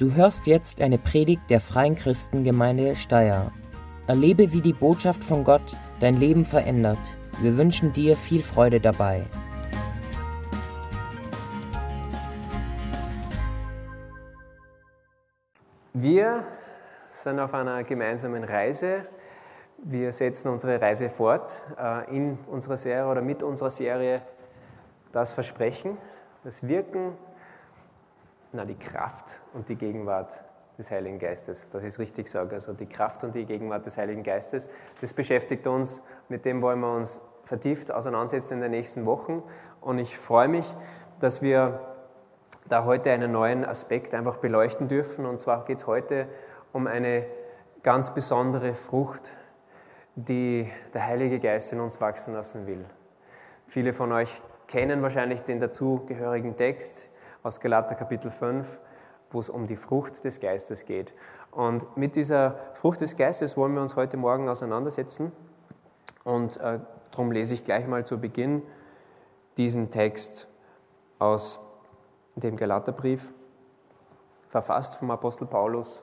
Du 0.00 0.14
hörst 0.14 0.46
jetzt 0.46 0.80
eine 0.80 0.96
Predigt 0.96 1.42
der 1.50 1.60
Freien 1.60 1.94
Christengemeinde 1.94 2.96
Steyr. 2.96 3.52
Erlebe, 4.06 4.50
wie 4.50 4.62
die 4.62 4.72
Botschaft 4.72 5.22
von 5.22 5.44
Gott 5.44 5.76
dein 6.00 6.14
Leben 6.14 6.46
verändert. 6.46 6.96
Wir 7.42 7.58
wünschen 7.58 7.92
dir 7.92 8.16
viel 8.16 8.42
Freude 8.42 8.80
dabei. 8.80 9.26
Wir 15.92 16.46
sind 17.10 17.38
auf 17.38 17.52
einer 17.52 17.84
gemeinsamen 17.84 18.44
Reise. 18.44 19.06
Wir 19.84 20.12
setzen 20.12 20.48
unsere 20.48 20.80
Reise 20.80 21.10
fort 21.10 21.62
äh, 21.78 22.16
in 22.16 22.38
unserer 22.46 22.78
Serie 22.78 23.06
oder 23.06 23.20
mit 23.20 23.42
unserer 23.42 23.68
Serie 23.68 24.22
Das 25.12 25.34
Versprechen, 25.34 25.98
das 26.42 26.66
Wirken 26.66 27.18
na, 28.52 28.64
die 28.64 28.76
Kraft 28.76 29.40
und 29.52 29.68
die 29.68 29.76
Gegenwart 29.76 30.44
des 30.78 30.90
Heiligen 30.90 31.18
Geistes. 31.18 31.68
Das 31.70 31.84
ist 31.84 31.98
richtig 31.98 32.28
sage. 32.28 32.54
Also 32.54 32.72
die 32.72 32.86
Kraft 32.86 33.22
und 33.22 33.34
die 33.34 33.44
Gegenwart 33.44 33.86
des 33.86 33.96
Heiligen 33.96 34.22
Geistes, 34.22 34.68
das 35.00 35.12
beschäftigt 35.12 35.66
uns. 35.66 36.02
Mit 36.28 36.44
dem 36.44 36.62
wollen 36.62 36.80
wir 36.80 36.94
uns 36.94 37.20
vertieft 37.44 37.92
auseinandersetzen 37.92 38.54
in 38.54 38.60
den 38.60 38.70
nächsten 38.70 39.06
Wochen. 39.06 39.42
Und 39.80 39.98
ich 39.98 40.18
freue 40.18 40.48
mich, 40.48 40.74
dass 41.20 41.42
wir 41.42 41.80
da 42.68 42.84
heute 42.84 43.10
einen 43.10 43.32
neuen 43.32 43.64
Aspekt 43.64 44.14
einfach 44.14 44.38
beleuchten 44.38 44.88
dürfen. 44.88 45.26
Und 45.26 45.38
zwar 45.38 45.64
geht 45.64 45.78
es 45.78 45.86
heute 45.86 46.26
um 46.72 46.86
eine 46.86 47.26
ganz 47.82 48.14
besondere 48.14 48.74
Frucht, 48.74 49.32
die 50.14 50.70
der 50.94 51.06
Heilige 51.06 51.40
Geist 51.40 51.72
in 51.72 51.80
uns 51.80 52.00
wachsen 52.00 52.34
lassen 52.34 52.66
will. 52.66 52.84
Viele 53.66 53.92
von 53.92 54.12
euch 54.12 54.42
kennen 54.66 55.02
wahrscheinlich 55.02 55.42
den 55.42 55.60
dazugehörigen 55.60 56.56
Text 56.56 57.08
aus 57.42 57.60
Galater 57.60 57.94
Kapitel 57.94 58.30
5, 58.30 58.80
wo 59.30 59.40
es 59.40 59.48
um 59.48 59.66
die 59.66 59.76
Frucht 59.76 60.24
des 60.24 60.40
Geistes 60.40 60.84
geht. 60.84 61.14
Und 61.50 61.96
mit 61.96 62.16
dieser 62.16 62.56
Frucht 62.74 63.00
des 63.00 63.16
Geistes 63.16 63.56
wollen 63.56 63.74
wir 63.74 63.82
uns 63.82 63.96
heute 63.96 64.16
Morgen 64.16 64.48
auseinandersetzen. 64.48 65.32
Und 66.24 66.58
äh, 66.58 66.80
darum 67.10 67.32
lese 67.32 67.54
ich 67.54 67.64
gleich 67.64 67.86
mal 67.86 68.04
zu 68.04 68.18
Beginn 68.18 68.62
diesen 69.56 69.90
Text 69.90 70.48
aus 71.18 71.58
dem 72.36 72.56
Galaterbrief, 72.56 73.32
verfasst 74.48 74.96
vom 74.96 75.10
Apostel 75.10 75.46
Paulus. 75.46 76.02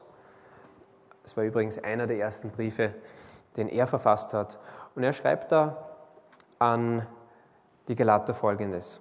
Es 1.24 1.36
war 1.36 1.44
übrigens 1.44 1.78
einer 1.84 2.08
der 2.08 2.20
ersten 2.20 2.52
Briefe, 2.52 2.94
den 3.58 3.68
er 3.68 3.88
verfasst 3.88 4.34
hat. 4.34 4.60
Und 4.96 5.04
er 5.04 5.14
schreibt 5.14 5.52
da 5.52 5.88
an 6.60 7.06
die 7.88 7.96
Galater 7.96 8.34
folgendes. 8.34 9.00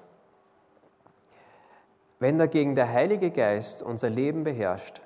Wenn 2.19 2.39
dagegen 2.39 2.75
der 2.75 2.91
Heilige 2.91 3.31
Geist 3.31 3.83
unser 3.83 4.09
Leben 4.09 4.45
beherrscht, 4.45 5.03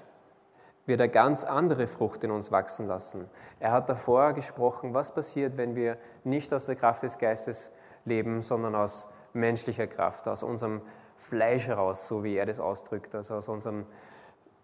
wird 0.87 1.01
er 1.01 1.09
ganz 1.09 1.45
andere 1.45 1.87
Frucht 1.87 2.25
in 2.25 2.31
uns 2.31 2.53
wachsen 2.53 2.87
lassen. 2.87 3.29
Er 3.59 3.73
hat 3.73 3.89
davor 3.89 4.33
gesprochen, 4.33 4.95
was 4.95 5.13
passiert, 5.13 5.57
wenn 5.57 5.75
wir 5.75 5.99
nicht 6.25 6.53
aus 6.55 6.67
der 6.67 6.77
Kraft 6.77 7.03
des 7.03 7.19
Geistes 7.19 7.71
leben, 8.05 8.43
sondern 8.43 8.75
aus 8.75 9.07
menschlicher 9.33 9.87
Kraft, 9.87 10.29
aus 10.29 10.43
unserem 10.43 10.83
Fleisch 11.17 11.67
heraus, 11.67 12.07
so 12.07 12.25
wie 12.25 12.37
er 12.37 12.47
das 12.47 12.61
ausdrückt, 12.61 13.15
also 13.15 13.35
aus 13.35 13.49
unserem, 13.49 13.85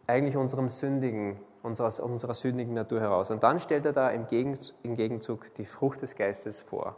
eigentlich 0.07 0.37
unserem 0.37 0.69
sündigen, 0.69 1.39
aus 1.63 2.01
unserer 2.01 2.35
sündigen 2.35 2.75
Natur 2.75 3.01
heraus. 3.01 3.31
Und 3.31 3.43
dann 3.43 3.61
stellt 3.61 3.87
er 3.87 3.93
da 3.93 4.11
im 4.11 4.27
Gegenzug 4.27 5.53
die 5.55 5.65
Frucht 5.65 6.03
des 6.03 6.15
Geistes 6.15 6.61
vor. 6.61 6.97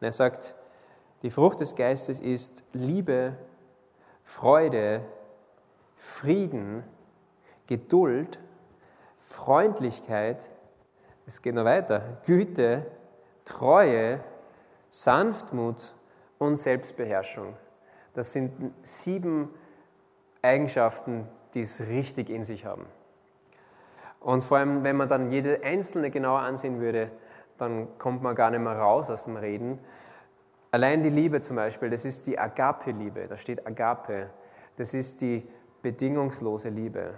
Und 0.00 0.04
er 0.06 0.12
sagt, 0.12 0.54
die 1.22 1.30
Frucht 1.30 1.60
des 1.60 1.74
Geistes 1.74 2.20
ist 2.20 2.64
Liebe, 2.72 3.36
Freude, 4.28 5.00
Frieden, 5.96 6.84
Geduld, 7.66 8.38
Freundlichkeit, 9.16 10.50
es 11.26 11.40
geht 11.40 11.54
noch 11.54 11.64
weiter, 11.64 12.18
Güte, 12.26 12.84
Treue, 13.46 14.20
Sanftmut 14.90 15.94
und 16.36 16.56
Selbstbeherrschung. 16.56 17.56
Das 18.12 18.34
sind 18.34 18.74
sieben 18.82 19.48
Eigenschaften, 20.42 21.26
die 21.54 21.60
es 21.60 21.80
richtig 21.80 22.28
in 22.28 22.44
sich 22.44 22.66
haben. 22.66 22.84
Und 24.20 24.44
vor 24.44 24.58
allem, 24.58 24.84
wenn 24.84 24.96
man 24.96 25.08
dann 25.08 25.32
jede 25.32 25.62
einzelne 25.62 26.10
genauer 26.10 26.40
ansehen 26.40 26.80
würde, 26.80 27.10
dann 27.56 27.96
kommt 27.96 28.22
man 28.22 28.36
gar 28.36 28.50
nicht 28.50 28.60
mehr 28.60 28.76
raus 28.76 29.08
aus 29.08 29.24
dem 29.24 29.38
Reden, 29.38 29.78
Allein 30.70 31.02
die 31.02 31.10
Liebe 31.10 31.40
zum 31.40 31.56
Beispiel, 31.56 31.90
das 31.90 32.04
ist 32.04 32.26
die 32.26 32.38
Agape-Liebe, 32.38 33.26
da 33.26 33.36
steht 33.36 33.66
Agape, 33.66 34.30
das 34.76 34.92
ist 34.92 35.20
die 35.22 35.46
bedingungslose 35.82 36.68
Liebe. 36.68 37.14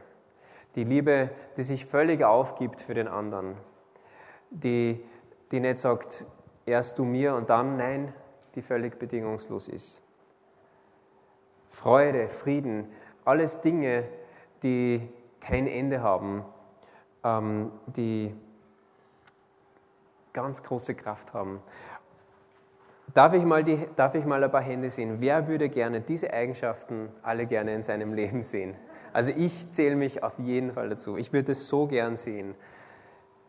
Die 0.77 0.85
Liebe, 0.85 1.31
die 1.57 1.65
sich 1.65 1.85
völlig 1.85 2.23
aufgibt 2.23 2.81
für 2.81 2.95
den 2.95 3.09
anderen, 3.09 3.57
die, 4.51 5.05
die 5.51 5.59
nicht 5.59 5.79
sagt, 5.79 6.25
erst 6.65 6.99
du 6.99 7.05
mir 7.05 7.35
und 7.35 7.51
dann, 7.51 7.77
nein, 7.77 8.15
die 8.55 8.63
völlig 8.63 8.99
bedingungslos 8.99 9.67
ist. 9.69 10.01
Freude, 11.69 12.29
Frieden, 12.29 12.89
alles 13.25 13.61
Dinge, 13.61 14.05
die 14.63 15.09
kein 15.41 15.67
Ende 15.67 16.03
haben, 16.03 16.45
ähm, 17.25 17.73
die 17.87 18.35
ganz 20.33 20.63
große 20.63 20.95
Kraft 20.95 21.35
haben. 21.35 21.61
Darf 23.15 23.33
ich, 23.33 23.45
mal 23.45 23.65
die, 23.65 23.89
darf 23.97 24.15
ich 24.15 24.25
mal 24.25 24.43
ein 24.43 24.51
paar 24.51 24.63
Hände 24.63 24.91
sehen? 24.91 25.17
Wer 25.21 25.49
würde 25.49 25.69
gerne 25.69 26.01
diese 26.01 26.33
Eigenschaften 26.33 27.09
alle 27.23 27.47
gerne 27.47 27.75
in 27.75 27.83
seinem 27.83 28.13
Leben 28.15 28.43
sehen? 28.43 28.77
Also 29.13 29.33
ich 29.37 29.71
zähle 29.71 29.97
mich 29.97 30.23
auf 30.23 30.39
jeden 30.39 30.73
Fall 30.73 30.89
dazu. 30.89 31.17
Ich 31.17 31.33
würde 31.33 31.53
es 31.53 31.67
so 31.67 31.87
gern 31.87 32.17
sehen. 32.17 32.55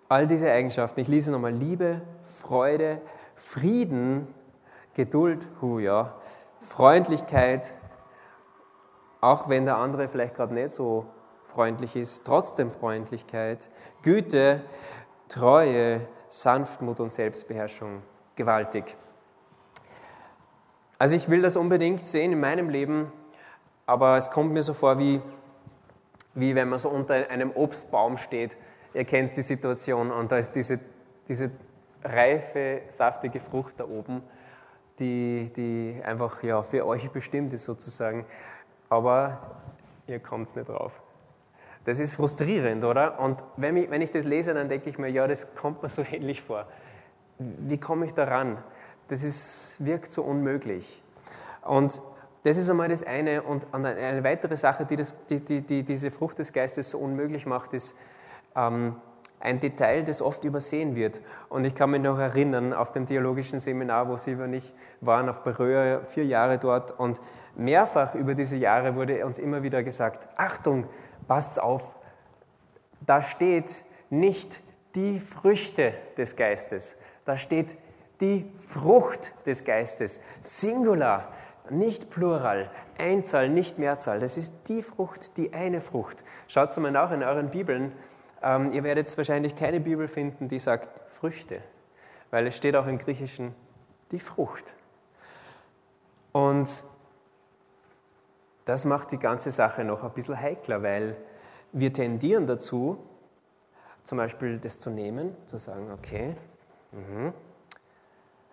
All 0.09 0.27
diese 0.27 0.51
Eigenschaften, 0.51 0.99
ich 0.99 1.07
lese 1.07 1.31
nochmal 1.31 1.53
Liebe, 1.53 2.01
Freude, 2.23 3.01
Frieden, 3.35 4.27
Geduld, 4.93 5.47
hu, 5.61 5.79
ja, 5.79 6.15
Freundlichkeit, 6.61 7.75
auch 9.21 9.47
wenn 9.47 9.65
der 9.65 9.77
andere 9.77 10.07
vielleicht 10.07 10.35
gerade 10.35 10.53
nicht 10.53 10.71
so 10.71 11.05
freundlich 11.45 11.95
ist, 11.95 12.25
trotzdem 12.25 12.71
Freundlichkeit, 12.71 13.69
Güte, 14.01 14.61
Treue, 15.29 16.01
Sanftmut 16.27 16.99
und 16.99 17.09
Selbstbeherrschung. 17.09 18.01
Gewaltig. 18.35 18.97
Also 21.01 21.15
ich 21.15 21.29
will 21.29 21.41
das 21.41 21.57
unbedingt 21.57 22.05
sehen 22.05 22.31
in 22.31 22.39
meinem 22.39 22.69
Leben, 22.69 23.11
aber 23.87 24.17
es 24.17 24.29
kommt 24.29 24.53
mir 24.53 24.61
so 24.61 24.73
vor, 24.73 24.99
wie, 24.99 25.19
wie 26.35 26.53
wenn 26.53 26.69
man 26.69 26.77
so 26.77 26.89
unter 26.89 27.27
einem 27.27 27.49
Obstbaum 27.55 28.17
steht. 28.17 28.55
Ihr 28.93 29.03
kennt 29.03 29.35
die 29.35 29.41
Situation 29.41 30.11
und 30.11 30.31
da 30.31 30.37
ist 30.37 30.51
diese, 30.51 30.79
diese 31.27 31.49
reife, 32.03 32.83
saftige 32.89 33.39
Frucht 33.39 33.73
da 33.77 33.85
oben, 33.85 34.21
die, 34.99 35.51
die 35.55 35.99
einfach 36.05 36.43
ja, 36.43 36.61
für 36.61 36.85
euch 36.85 37.09
bestimmt 37.09 37.51
ist 37.51 37.65
sozusagen, 37.65 38.27
aber 38.87 39.39
ihr 40.05 40.19
kommt 40.19 40.55
nicht 40.55 40.69
drauf. 40.69 40.91
Das 41.83 41.99
ist 41.99 42.13
frustrierend, 42.13 42.83
oder? 42.83 43.19
Und 43.19 43.43
wenn 43.57 43.75
ich, 43.75 43.89
wenn 43.89 44.03
ich 44.03 44.11
das 44.11 44.25
lese, 44.25 44.53
dann 44.53 44.69
denke 44.69 44.91
ich 44.91 44.99
mir, 44.99 45.09
ja, 45.09 45.27
das 45.27 45.55
kommt 45.55 45.81
mir 45.81 45.89
so 45.89 46.03
ähnlich 46.11 46.43
vor. 46.43 46.67
Wie 47.39 47.79
komme 47.79 48.05
ich 48.05 48.13
daran? 48.13 48.59
Das 49.11 49.23
ist, 49.23 49.75
wirkt 49.79 50.09
so 50.09 50.23
unmöglich. 50.23 51.03
Und 51.63 52.01
das 52.43 52.55
ist 52.55 52.69
einmal 52.69 52.87
das 52.87 53.03
eine. 53.03 53.43
Und 53.43 53.67
eine 53.73 54.23
weitere 54.23 54.55
Sache, 54.55 54.85
die, 54.85 54.95
das, 54.95 55.25
die, 55.25 55.41
die, 55.41 55.61
die 55.61 55.83
diese 55.83 56.11
Frucht 56.11 56.39
des 56.39 56.53
Geistes 56.53 56.91
so 56.91 56.97
unmöglich 56.97 57.45
macht, 57.45 57.73
ist 57.73 57.97
ähm, 58.55 58.95
ein 59.41 59.59
Detail, 59.59 60.03
das 60.03 60.21
oft 60.21 60.45
übersehen 60.45 60.95
wird. 60.95 61.19
Und 61.49 61.65
ich 61.65 61.75
kann 61.75 61.91
mich 61.91 62.01
noch 62.01 62.17
erinnern, 62.17 62.71
auf 62.71 62.93
dem 62.93 63.05
theologischen 63.05 63.59
Seminar, 63.59 64.07
wo 64.07 64.15
Sie 64.15 64.35
und 64.35 64.53
ich 64.53 64.73
waren, 65.01 65.27
auf 65.27 65.43
Beröa, 65.43 66.05
vier 66.05 66.25
Jahre 66.25 66.57
dort. 66.57 66.97
Und 66.97 67.19
mehrfach 67.55 68.15
über 68.15 68.33
diese 68.33 68.55
Jahre 68.55 68.95
wurde 68.95 69.25
uns 69.25 69.39
immer 69.39 69.61
wieder 69.61 69.83
gesagt, 69.83 70.25
Achtung, 70.37 70.85
passt 71.27 71.61
auf, 71.61 71.95
da 73.01 73.21
steht 73.21 73.83
nicht 74.09 74.61
die 74.95 75.19
Früchte 75.19 75.93
des 76.17 76.37
Geistes, 76.37 76.95
da 77.25 77.35
steht 77.37 77.77
die 78.21 78.49
Frucht 78.59 79.33
des 79.45 79.65
Geistes. 79.65 80.21
Singular, 80.41 81.33
nicht 81.69 82.09
Plural, 82.09 82.69
Einzahl, 82.97 83.49
nicht 83.49 83.79
Mehrzahl. 83.79 84.19
Das 84.19 84.37
ist 84.37 84.67
die 84.67 84.83
Frucht, 84.83 85.37
die 85.37 85.53
eine 85.53 85.81
Frucht. 85.81 86.23
Schaut 86.47 86.75
mal 86.77 86.91
nach 86.91 87.11
in 87.11 87.23
euren 87.23 87.49
Bibeln. 87.49 87.91
Ähm, 88.41 88.71
ihr 88.71 88.83
werdet 88.83 89.15
wahrscheinlich 89.17 89.55
keine 89.55 89.79
Bibel 89.79 90.07
finden, 90.07 90.47
die 90.47 90.59
sagt 90.59 91.09
Früchte, 91.09 91.61
weil 92.29 92.47
es 92.47 92.55
steht 92.55 92.75
auch 92.75 92.87
im 92.87 92.97
Griechischen 92.97 93.53
die 94.11 94.19
Frucht. 94.19 94.75
Und 96.31 96.83
das 98.65 98.85
macht 98.85 99.11
die 99.11 99.19
ganze 99.19 99.51
Sache 99.51 99.83
noch 99.83 100.03
ein 100.03 100.11
bisschen 100.11 100.39
heikler, 100.39 100.81
weil 100.81 101.15
wir 101.71 101.93
tendieren 101.93 102.47
dazu, 102.47 102.97
zum 104.03 104.17
Beispiel 104.17 104.59
das 104.59 104.79
zu 104.79 104.89
nehmen, 104.89 105.35
zu 105.45 105.57
sagen, 105.57 105.91
okay, 105.91 106.35
mh, 106.91 107.33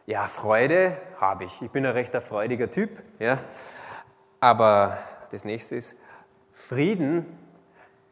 ja, 0.09 0.27
Freude 0.27 0.97
habe 1.21 1.45
ich. 1.45 1.61
Ich 1.61 1.71
bin 1.71 1.85
ein 1.85 1.93
recht 1.93 2.17
freudiger 2.17 2.71
Typ. 2.71 3.03
Ja. 3.19 3.41
Aber 4.41 4.97
das 5.31 5.45
nächste 5.45 5.77
ist 5.77 5.99
Frieden. 6.51 7.27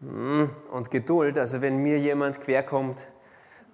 hm, 0.00 0.50
und 0.72 0.90
Geduld. 0.90 1.38
Also 1.38 1.62
wenn 1.62 1.78
mir 1.78 1.98
jemand 1.98 2.42
querkommt, 2.42 3.08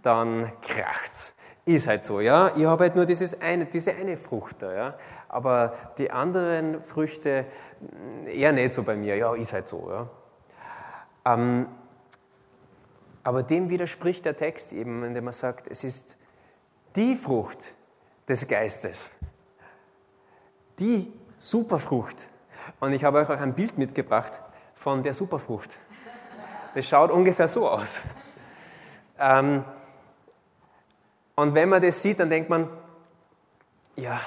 dann 0.03 0.53
kracht's. 0.63 1.35
Ist 1.65 1.89
halt 1.89 2.05
so, 2.05 2.21
ja. 2.21 2.53
Ich 2.57 2.65
habe 2.65 2.85
halt 2.85 2.95
nur 2.95 3.07
dieses 3.07 3.41
eine, 3.41 3.67
diese 3.67 3.93
eine 3.93 4.17
Frucht 4.17 4.63
da, 4.63 4.73
ja. 4.73 4.95
Aber 5.29 5.75
die 5.99 6.13
anderen 6.13 6.81
Früchte 6.81 7.47
hm, 7.81 8.29
eher 8.29 8.53
nicht 8.53 8.73
so 8.73 8.85
bei 8.85 8.95
mir. 8.95 9.17
Ja, 9.17 9.35
ist 9.35 9.53
halt 9.53 9.67
so, 9.67 9.91
ja. 9.91 10.09
Ähm, 11.25 11.67
aber 13.25 13.43
dem 13.43 13.69
widerspricht 13.69 14.25
der 14.25 14.37
Text 14.37 14.73
eben, 14.73 15.03
indem 15.03 15.27
er 15.27 15.33
sagt, 15.33 15.67
es 15.67 15.83
ist 15.83 16.19
die 16.95 17.17
Frucht 17.17 17.75
des 18.29 18.47
Geistes. 18.47 19.11
Die 20.79 21.13
Superfrucht. 21.37 22.29
Und 22.81 22.93
ich 22.93 23.05
habe 23.05 23.19
euch 23.19 23.29
auch 23.29 23.41
ein 23.41 23.55
Bild 23.55 23.79
mitgebracht 23.79 24.41
von 24.75 25.03
der 25.03 25.15
Superfrucht. 25.15 25.79
Das 26.75 26.87
schaut 26.87 27.11
ungefähr 27.11 27.49
so 27.49 27.69
aus. 27.69 28.01
Ähm, 29.19 29.65
und 31.35 31.55
wenn 31.55 31.69
man 31.69 31.83
das 31.83 32.03
sieht, 32.03 32.21
dann 32.21 32.31
denkt 32.31 32.49
man, 32.51 32.69
ja, 33.97 34.21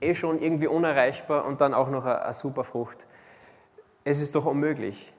eh 0.00 0.14
schon 0.14 0.40
irgendwie 0.40 0.66
unerreichbar 0.66 1.44
und 1.44 1.60
dann 1.60 1.74
auch 1.74 1.88
noch 1.88 2.04
eine, 2.04 2.32
Superfrucht. 2.32 3.06
Es 4.04 4.20
ist 4.20 4.34
doch 4.34 4.46
unmöglich. 4.46 5.12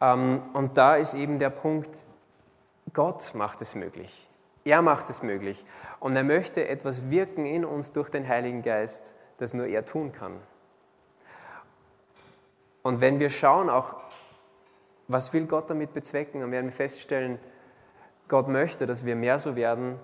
Ähm, 0.00 0.42
und 0.52 0.76
da 0.78 0.96
ist 0.96 1.14
eben 1.14 1.38
der 1.38 1.50
Punkt, 1.50 2.06
Gott 2.92 3.34
macht 3.34 3.60
es 3.62 3.74
möglich. 3.74 4.29
Er 4.64 4.82
macht 4.82 5.08
es 5.10 5.22
möglich. 5.22 5.64
Und 6.00 6.16
er 6.16 6.24
möchte 6.24 6.68
etwas 6.68 7.10
wirken 7.10 7.46
in 7.46 7.64
uns 7.64 7.92
durch 7.92 8.10
den 8.10 8.28
Heiligen 8.28 8.62
Geist, 8.62 9.14
das 9.38 9.54
nur 9.54 9.66
er 9.66 9.86
tun 9.86 10.12
kann. 10.12 10.40
Und 12.82 13.00
wenn 13.00 13.18
wir 13.20 13.30
schauen, 13.30 13.70
auch 13.70 13.96
was 15.08 15.32
will 15.32 15.46
Gott 15.46 15.68
damit 15.68 15.92
bezwecken, 15.92 16.40
dann 16.40 16.52
werden 16.52 16.66
wir 16.66 16.72
feststellen, 16.72 17.38
Gott 18.28 18.48
möchte, 18.48 18.86
dass 18.86 19.04
wir 19.04 19.16
mehr 19.16 19.38
so 19.38 19.56
werden 19.56 19.98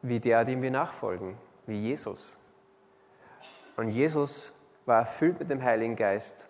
wie 0.00 0.20
der, 0.20 0.44
dem 0.44 0.62
wir 0.62 0.70
nachfolgen, 0.70 1.36
wie 1.66 1.78
Jesus. 1.78 2.38
Und 3.76 3.88
Jesus 3.88 4.52
war 4.86 5.00
erfüllt 5.00 5.38
mit 5.40 5.50
dem 5.50 5.62
Heiligen 5.62 5.96
Geist 5.96 6.48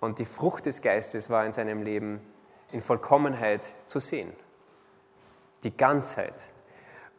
und 0.00 0.18
die 0.18 0.24
Frucht 0.24 0.66
des 0.66 0.82
Geistes 0.82 1.30
war 1.30 1.44
in 1.46 1.52
seinem 1.52 1.82
Leben 1.82 2.20
in 2.72 2.80
Vollkommenheit 2.80 3.76
zu 3.84 4.00
sehen. 4.00 4.32
Die 5.64 5.76
Ganzheit. 5.76 6.50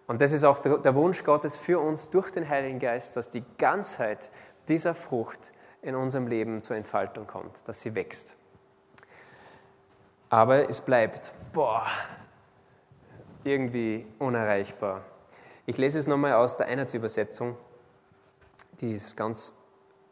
Und 0.08 0.22
das 0.22 0.32
ist 0.32 0.44
auch 0.44 0.60
der 0.60 0.96
Wunsch 0.96 1.24
Gottes 1.24 1.56
für 1.56 1.80
uns 1.80 2.10
durch 2.10 2.32
den 2.32 2.48
Heiligen 2.48 2.80
Geist, 2.80 3.16
dass 3.16 3.30
die 3.30 3.44
Ganzheit 3.58 4.30
dieser 4.68 4.94
Frucht 4.94 5.54
in 5.82 5.96
unserem 5.96 6.28
Leben 6.28 6.62
zur 6.62 6.76
Entfaltung 6.76 7.28
kommt, 7.28 7.68
dass 7.68 7.82
sie 7.82 7.96
wächst. 7.96 8.34
Aber 10.30 10.70
es 10.70 10.82
bleibt, 10.82 11.32
boah, 11.54 11.86
irgendwie 13.44 14.06
unerreichbar. 14.20 15.02
Ich 15.66 15.78
lese 15.78 16.00
es 16.00 16.08
nochmal 16.08 16.34
aus 16.34 16.58
der 16.58 16.68
Einheitsübersetzung, 16.68 17.56
die 18.82 18.94
es 18.94 19.16
ganz 19.16 19.54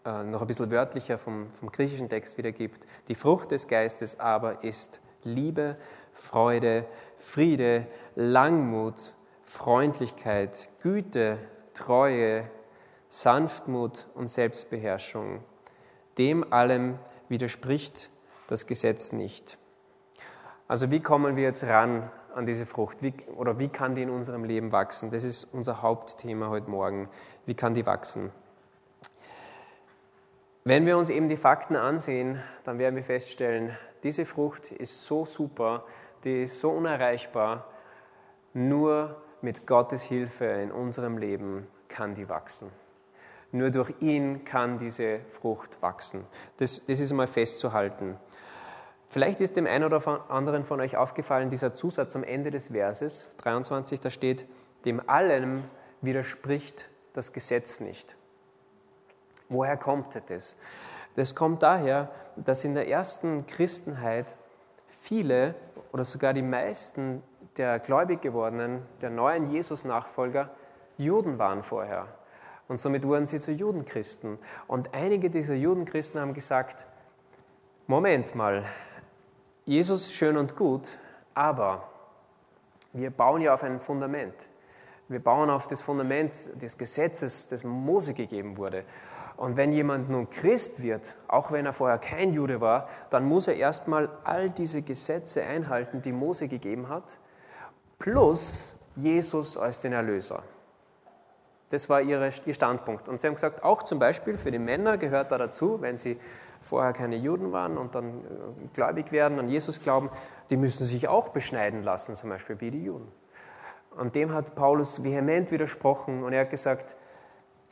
äh, 0.05 0.23
noch 0.23 0.41
ein 0.41 0.47
bisschen 0.47 0.71
wörtlicher 0.71 1.17
vom, 1.17 1.51
vom 1.51 1.71
griechischen 1.71 2.09
Text 2.09 2.37
wiedergibt. 2.37 2.85
Die 3.07 3.15
Frucht 3.15 3.51
des 3.51 3.67
Geistes 3.67 4.19
aber 4.19 4.63
ist 4.63 5.01
Liebe, 5.23 5.77
Freude, 6.13 6.85
Friede, 7.17 7.87
Langmut, 8.15 9.15
Freundlichkeit, 9.43 10.69
Güte, 10.81 11.37
Treue, 11.73 12.49
Sanftmut 13.09 14.07
und 14.15 14.27
Selbstbeherrschung. 14.27 15.43
Dem 16.17 16.51
allem 16.53 16.97
widerspricht 17.29 18.09
das 18.47 18.67
Gesetz 18.67 19.11
nicht. 19.11 19.57
Also 20.67 20.91
wie 20.91 21.01
kommen 21.01 21.35
wir 21.35 21.43
jetzt 21.43 21.63
ran 21.63 22.09
an 22.33 22.45
diese 22.45 22.65
Frucht? 22.65 22.97
Wie, 23.01 23.13
oder 23.35 23.59
wie 23.59 23.67
kann 23.67 23.95
die 23.95 24.03
in 24.03 24.09
unserem 24.09 24.45
Leben 24.45 24.71
wachsen? 24.71 25.11
Das 25.11 25.23
ist 25.23 25.43
unser 25.53 25.81
Hauptthema 25.81 26.49
heute 26.49 26.69
Morgen. 26.69 27.09
Wie 27.45 27.55
kann 27.55 27.73
die 27.73 27.85
wachsen? 27.85 28.31
Wenn 30.63 30.85
wir 30.85 30.97
uns 30.97 31.09
eben 31.09 31.27
die 31.27 31.37
Fakten 31.37 31.75
ansehen, 31.75 32.39
dann 32.63 32.77
werden 32.77 32.95
wir 32.95 33.03
feststellen, 33.03 33.75
diese 34.03 34.25
Frucht 34.25 34.71
ist 34.71 35.05
so 35.05 35.25
super, 35.25 35.85
die 36.23 36.43
ist 36.43 36.59
so 36.59 36.71
unerreichbar, 36.71 37.65
nur 38.53 39.21
mit 39.41 39.65
Gottes 39.65 40.03
Hilfe 40.03 40.45
in 40.45 40.71
unserem 40.71 41.17
Leben 41.17 41.67
kann 41.87 42.13
die 42.13 42.29
wachsen. 42.29 42.69
Nur 43.51 43.69
durch 43.69 43.93
ihn 43.99 44.45
kann 44.45 44.77
diese 44.77 45.19
Frucht 45.29 45.81
wachsen. 45.81 46.25
Das, 46.57 46.85
das 46.85 46.99
ist 46.99 47.11
einmal 47.11 47.27
festzuhalten. 47.27 48.17
Vielleicht 49.09 49.41
ist 49.41 49.57
dem 49.57 49.67
einen 49.67 49.83
oder 49.83 50.31
anderen 50.31 50.63
von 50.63 50.79
euch 50.79 50.95
aufgefallen, 50.95 51.49
dieser 51.49 51.73
Zusatz 51.73 52.15
am 52.15 52.23
Ende 52.23 52.49
des 52.49 52.67
Verses 52.67 53.35
23, 53.37 53.99
da 53.99 54.09
steht, 54.09 54.45
dem 54.85 55.07
allem 55.09 55.65
widerspricht 56.01 56.89
das 57.11 57.33
Gesetz 57.33 57.81
nicht. 57.81 58.15
Woher 59.49 59.75
kommt 59.75 60.17
das? 60.29 60.55
Das 61.15 61.35
kommt 61.35 61.61
daher, 61.61 62.09
dass 62.37 62.63
in 62.63 62.73
der 62.73 62.87
ersten 62.87 63.45
Christenheit 63.47 64.35
viele 64.87 65.55
oder 65.91 66.03
sogar 66.03 66.33
die 66.33 66.41
meisten 66.41 67.23
der 67.57 67.79
gläubig 67.79 68.21
gewordenen, 68.21 68.83
der 69.01 69.09
neuen 69.09 69.51
Jesus-Nachfolger 69.51 70.49
Juden 70.97 71.39
waren 71.39 71.63
vorher. 71.63 72.07
Und 72.67 72.79
somit 72.79 73.05
wurden 73.05 73.25
sie 73.25 73.39
zu 73.39 73.51
Judenchristen. 73.51 74.39
Und 74.67 74.93
einige 74.93 75.29
dieser 75.29 75.55
Judenchristen 75.55 76.21
haben 76.21 76.33
gesagt, 76.33 76.85
Moment 77.87 78.35
mal, 78.35 78.63
Jesus 79.65 80.13
schön 80.13 80.37
und 80.37 80.55
gut, 80.55 80.97
aber 81.33 81.89
wir 82.93 83.09
bauen 83.09 83.41
ja 83.41 83.53
auf 83.53 83.63
ein 83.63 83.79
Fundament. 83.79 84.47
Wir 85.09 85.21
bauen 85.21 85.49
auf 85.49 85.67
das 85.67 85.81
Fundament 85.81 86.61
des 86.61 86.77
Gesetzes, 86.77 87.47
das 87.47 87.65
Mose 87.65 88.13
gegeben 88.13 88.57
wurde. 88.57 88.85
Und 89.41 89.57
wenn 89.57 89.73
jemand 89.73 90.07
nun 90.07 90.29
Christ 90.29 90.83
wird, 90.83 91.15
auch 91.27 91.51
wenn 91.51 91.65
er 91.65 91.73
vorher 91.73 91.97
kein 91.97 92.31
Jude 92.31 92.61
war, 92.61 92.87
dann 93.09 93.25
muss 93.25 93.47
er 93.47 93.55
erstmal 93.55 94.07
all 94.23 94.51
diese 94.51 94.83
Gesetze 94.83 95.43
einhalten, 95.43 96.03
die 96.03 96.11
Mose 96.11 96.47
gegeben 96.47 96.89
hat, 96.89 97.17
plus 97.97 98.75
Jesus 98.95 99.57
als 99.57 99.79
den 99.79 99.93
Erlöser. 99.93 100.43
Das 101.69 101.89
war 101.89 102.01
ihr 102.03 102.29
Standpunkt. 102.29 103.09
Und 103.09 103.19
sie 103.19 103.25
haben 103.25 103.33
gesagt, 103.33 103.63
auch 103.63 103.81
zum 103.81 103.97
Beispiel 103.97 104.37
für 104.37 104.51
die 104.51 104.59
Männer 104.59 104.99
gehört 104.99 105.31
da 105.31 105.39
dazu, 105.39 105.81
wenn 105.81 105.97
sie 105.97 106.19
vorher 106.61 106.93
keine 106.93 107.15
Juden 107.15 107.51
waren 107.51 107.79
und 107.79 107.95
dann 107.95 108.19
äh, 108.19 108.67
gläubig 108.75 109.11
werden, 109.11 109.39
an 109.39 109.49
Jesus 109.49 109.81
glauben, 109.81 110.11
die 110.51 110.57
müssen 110.57 110.85
sich 110.85 111.07
auch 111.07 111.29
beschneiden 111.29 111.81
lassen, 111.81 112.13
zum 112.13 112.29
Beispiel 112.29 112.61
wie 112.61 112.69
die 112.69 112.83
Juden. 112.83 113.11
Und 113.97 114.13
dem 114.13 114.35
hat 114.35 114.53
Paulus 114.53 115.03
vehement 115.03 115.49
widersprochen 115.49 116.21
und 116.21 116.31
er 116.31 116.41
hat 116.41 116.51
gesagt, 116.51 116.95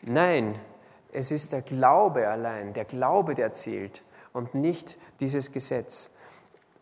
nein, 0.01 0.55
es 1.11 1.31
ist 1.31 1.51
der 1.51 1.61
Glaube 1.61 2.27
allein, 2.27 2.73
der 2.73 2.85
Glaube, 2.85 3.35
der 3.35 3.51
zählt 3.51 4.03
und 4.33 4.53
nicht 4.53 4.97
dieses 5.19 5.51
Gesetz. 5.51 6.11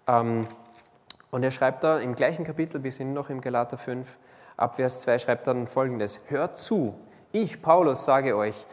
Ähm, 0.07 0.47
und 1.31 1.43
er 1.43 1.51
schreibt 1.51 1.83
da 1.83 1.99
im 1.99 2.15
gleichen 2.15 2.45
Kapitel, 2.45 2.83
wir 2.83 2.91
sind 2.91 3.13
noch 3.13 3.29
im 3.29 3.41
Galater 3.41 3.77
5, 3.77 4.17
ab 4.55 4.75
Vers 4.75 4.99
2 5.01 5.19
schreibt 5.19 5.47
er 5.47 5.53
dann 5.53 5.67
folgendes, 5.67 6.19
hört 6.27 6.57
zu, 6.57 6.95
ich, 7.31 7.61
Paulus, 7.61 8.05
sage 8.05 8.35
euch, 8.35 8.65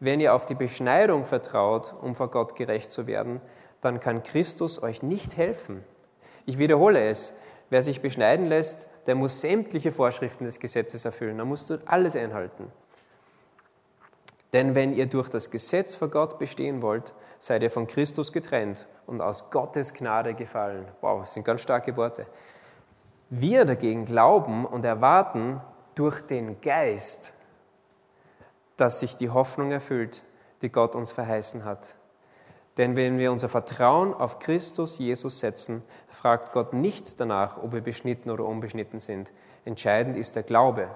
wenn 0.00 0.20
ihr 0.20 0.34
auf 0.34 0.46
die 0.46 0.54
Beschneidung 0.54 1.26
vertraut, 1.26 1.94
um 2.00 2.14
vor 2.14 2.30
Gott 2.30 2.56
gerecht 2.56 2.90
zu 2.90 3.06
werden, 3.06 3.40
dann 3.80 4.00
kann 4.00 4.22
Christus 4.22 4.82
euch 4.82 5.02
nicht 5.02 5.36
helfen. 5.36 5.84
Ich 6.46 6.58
wiederhole 6.58 7.02
es, 7.02 7.34
wer 7.68 7.82
sich 7.82 8.02
beschneiden 8.02 8.46
lässt, 8.46 8.88
der 9.06 9.14
muss 9.14 9.40
sämtliche 9.40 9.92
Vorschriften 9.92 10.44
des 10.44 10.58
Gesetzes 10.58 11.04
erfüllen, 11.04 11.38
da 11.38 11.44
musst 11.44 11.70
du 11.70 11.78
alles 11.86 12.16
einhalten. 12.16 12.72
Denn 14.52 14.74
wenn 14.74 14.94
ihr 14.94 15.06
durch 15.06 15.28
das 15.28 15.50
Gesetz 15.50 15.94
vor 15.94 16.08
Gott 16.08 16.38
bestehen 16.38 16.82
wollt, 16.82 17.14
seid 17.38 17.62
ihr 17.62 17.70
von 17.70 17.86
Christus 17.86 18.32
getrennt 18.32 18.86
und 19.06 19.20
aus 19.20 19.50
Gottes 19.50 19.94
Gnade 19.94 20.34
gefallen. 20.34 20.86
Wow, 21.00 21.20
das 21.20 21.34
sind 21.34 21.44
ganz 21.44 21.60
starke 21.60 21.96
Worte. 21.96 22.26
Wir 23.28 23.64
dagegen 23.64 24.04
glauben 24.04 24.66
und 24.66 24.84
erwarten 24.84 25.60
durch 25.94 26.20
den 26.20 26.60
Geist, 26.60 27.32
dass 28.76 29.00
sich 29.00 29.16
die 29.16 29.30
Hoffnung 29.30 29.70
erfüllt, 29.70 30.22
die 30.62 30.70
Gott 30.70 30.96
uns 30.96 31.12
verheißen 31.12 31.64
hat. 31.64 31.94
Denn 32.76 32.96
wenn 32.96 33.18
wir 33.18 33.30
unser 33.30 33.48
Vertrauen 33.48 34.14
auf 34.14 34.38
Christus 34.38 34.98
Jesus 34.98 35.40
setzen, 35.40 35.82
fragt 36.08 36.52
Gott 36.52 36.72
nicht 36.72 37.20
danach, 37.20 37.62
ob 37.62 37.72
wir 37.72 37.82
beschnitten 37.82 38.30
oder 38.30 38.44
unbeschnitten 38.44 39.00
sind. 39.00 39.32
Entscheidend 39.64 40.16
ist 40.16 40.34
der 40.34 40.42
Glaube, 40.42 40.88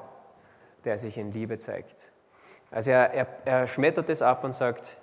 der 0.85 0.99
sich 0.99 1.19
in 1.19 1.31
Liebe 1.31 1.59
zeigt. 1.59 2.11
Also 2.75 2.91
er, 2.91 3.15
er, 3.15 3.27
er 3.45 3.67
schmettert 3.69 4.11
es 4.11 4.21
ab 4.21 4.43
und 4.43 4.53
sagt, 4.53 4.97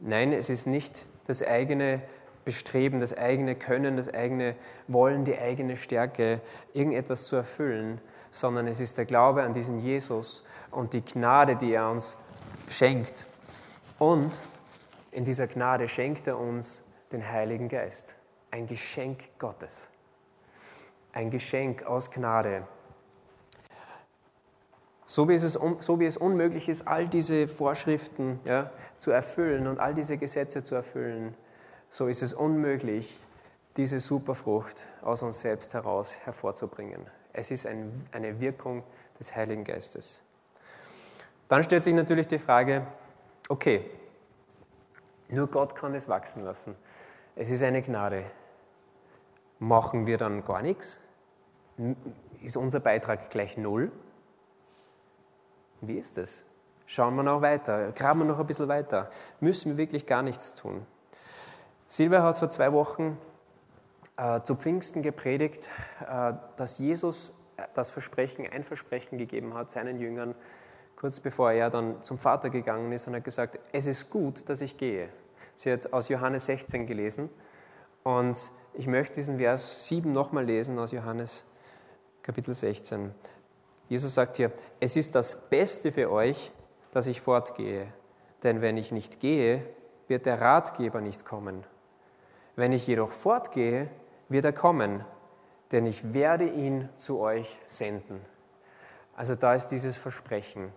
nein, 0.00 0.32
es 0.32 0.48
ist 0.48 0.68
nicht 0.68 1.06
das 1.26 1.42
eigene 1.42 2.00
Bestreben, 2.44 3.00
das 3.00 3.18
eigene 3.18 3.56
Können, 3.56 3.96
das 3.96 4.14
eigene 4.14 4.54
Wollen, 4.86 5.24
die 5.24 5.36
eigene 5.36 5.76
Stärke, 5.76 6.40
irgendetwas 6.72 7.24
zu 7.24 7.34
erfüllen, 7.34 8.00
sondern 8.30 8.68
es 8.68 8.78
ist 8.78 8.96
der 8.96 9.06
Glaube 9.06 9.42
an 9.42 9.54
diesen 9.54 9.80
Jesus 9.80 10.44
und 10.70 10.92
die 10.92 11.04
Gnade, 11.04 11.56
die 11.56 11.72
er 11.72 11.90
uns 11.90 12.16
schenkt. 12.70 13.24
Und 13.98 14.30
in 15.10 15.24
dieser 15.24 15.48
Gnade 15.48 15.88
schenkt 15.88 16.28
er 16.28 16.38
uns 16.38 16.84
den 17.10 17.28
Heiligen 17.28 17.68
Geist. 17.68 18.14
ein 18.52 18.68
Geschenk 18.68 19.36
Gottes. 19.40 19.90
Ein 21.12 21.32
Geschenk 21.32 21.84
aus 21.84 22.12
Gnade. 22.12 22.68
So 25.08 25.28
wie, 25.28 25.34
es, 25.34 25.52
so 25.52 26.00
wie 26.00 26.04
es 26.04 26.16
unmöglich 26.16 26.68
ist, 26.68 26.86
all 26.88 27.06
diese 27.06 27.46
Vorschriften 27.46 28.40
ja, 28.44 28.72
zu 28.98 29.12
erfüllen 29.12 29.68
und 29.68 29.78
all 29.78 29.94
diese 29.94 30.18
Gesetze 30.18 30.64
zu 30.64 30.74
erfüllen, 30.74 31.34
so 31.88 32.08
ist 32.08 32.22
es 32.22 32.34
unmöglich, 32.34 33.22
diese 33.76 34.00
Superfrucht 34.00 34.86
aus 35.02 35.22
uns 35.22 35.40
selbst 35.40 35.74
heraus 35.74 36.18
hervorzubringen. 36.24 37.06
Es 37.32 37.52
ist 37.52 37.66
ein, 37.66 37.92
eine 38.10 38.40
Wirkung 38.40 38.82
des 39.20 39.36
Heiligen 39.36 39.62
Geistes. 39.62 40.22
Dann 41.48 41.62
stellt 41.62 41.84
sich 41.84 41.94
natürlich 41.94 42.26
die 42.26 42.40
Frage, 42.40 42.84
okay, 43.48 43.88
nur 45.28 45.46
Gott 45.46 45.76
kann 45.76 45.94
es 45.94 46.08
wachsen 46.08 46.44
lassen. 46.44 46.74
Es 47.36 47.50
ist 47.50 47.62
eine 47.62 47.82
Gnade. 47.82 48.24
Machen 49.60 50.06
wir 50.06 50.18
dann 50.18 50.44
gar 50.44 50.62
nichts? 50.62 50.98
Ist 52.42 52.56
unser 52.56 52.80
Beitrag 52.80 53.30
gleich 53.30 53.56
null? 53.56 53.92
Wie 55.80 55.98
ist 55.98 56.16
das? 56.16 56.44
Schauen 56.86 57.16
wir 57.16 57.22
noch 57.22 57.42
weiter, 57.42 57.92
graben 57.92 58.20
wir 58.20 58.26
noch 58.26 58.38
ein 58.38 58.46
bisschen 58.46 58.68
weiter. 58.68 59.10
Müssen 59.40 59.72
wir 59.72 59.76
wirklich 59.76 60.06
gar 60.06 60.22
nichts 60.22 60.54
tun? 60.54 60.86
Silvia 61.86 62.22
hat 62.22 62.38
vor 62.38 62.50
zwei 62.50 62.72
Wochen 62.72 63.18
äh, 64.16 64.40
zu 64.42 64.54
Pfingsten 64.54 65.02
gepredigt, 65.02 65.68
äh, 66.08 66.32
dass 66.56 66.78
Jesus 66.78 67.36
das 67.74 67.90
Versprechen, 67.90 68.46
ein 68.46 68.64
Versprechen 68.64 69.18
gegeben 69.18 69.54
hat 69.54 69.70
seinen 69.70 69.98
Jüngern, 69.98 70.34
kurz 70.94 71.20
bevor 71.20 71.52
er 71.52 71.70
dann 71.70 72.02
zum 72.02 72.18
Vater 72.18 72.50
gegangen 72.50 72.92
ist 72.92 73.06
und 73.06 73.14
hat 73.14 73.24
gesagt, 73.24 73.58
es 73.72 73.86
ist 73.86 74.10
gut, 74.10 74.48
dass 74.48 74.60
ich 74.60 74.76
gehe. 74.76 75.08
Sie 75.54 75.72
hat 75.72 75.92
aus 75.92 76.08
Johannes 76.08 76.46
16 76.46 76.86
gelesen 76.86 77.30
und 78.02 78.38
ich 78.74 78.86
möchte 78.86 79.14
diesen 79.14 79.38
Vers 79.38 79.88
7 79.88 80.12
nochmal 80.12 80.44
lesen 80.44 80.78
aus 80.78 80.92
Johannes 80.92 81.44
Kapitel 82.22 82.52
16. 82.52 83.14
Jesus 83.88 84.14
sagt 84.14 84.36
hier, 84.36 84.52
es 84.80 84.96
ist 84.96 85.14
das 85.14 85.48
Beste 85.48 85.92
für 85.92 86.10
euch, 86.10 86.50
dass 86.90 87.06
ich 87.06 87.20
fortgehe. 87.20 87.92
Denn 88.42 88.60
wenn 88.60 88.76
ich 88.76 88.92
nicht 88.92 89.20
gehe, 89.20 89.64
wird 90.08 90.26
der 90.26 90.40
Ratgeber 90.40 91.00
nicht 91.00 91.24
kommen. 91.24 91.64
Wenn 92.56 92.72
ich 92.72 92.86
jedoch 92.86 93.10
fortgehe, 93.10 93.88
wird 94.28 94.44
er 94.44 94.52
kommen, 94.52 95.04
denn 95.72 95.86
ich 95.86 96.14
werde 96.14 96.48
ihn 96.48 96.88
zu 96.96 97.20
euch 97.20 97.58
senden. 97.66 98.20
Also 99.14 99.34
da 99.34 99.54
ist 99.54 99.68
dieses 99.68 99.96
Versprechen. 99.96 100.72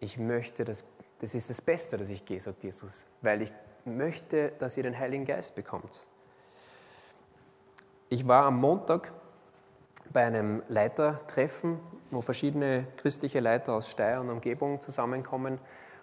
Ich 0.00 0.18
möchte, 0.18 0.64
das, 0.64 0.84
das 1.20 1.34
ist 1.34 1.48
das 1.48 1.60
Beste, 1.60 1.96
dass 1.96 2.08
ich 2.08 2.24
gehe, 2.24 2.40
sagt 2.40 2.64
Jesus, 2.64 3.06
weil 3.22 3.42
ich 3.42 3.52
möchte, 3.84 4.52
dass 4.58 4.76
ihr 4.76 4.82
den 4.82 4.98
Heiligen 4.98 5.24
Geist 5.24 5.54
bekommt. 5.54 6.08
Ich 8.08 8.26
war 8.26 8.44
am 8.44 8.58
Montag 8.58 9.12
bei 10.12 10.24
einem 10.24 10.62
Leitertreffen, 10.68 11.78
wo 12.10 12.20
verschiedene 12.20 12.86
christliche 12.96 13.40
Leiter 13.40 13.74
aus 13.74 13.90
Steyr 13.90 14.20
und 14.20 14.30
Umgebung 14.30 14.80
zusammenkommen. 14.80 15.58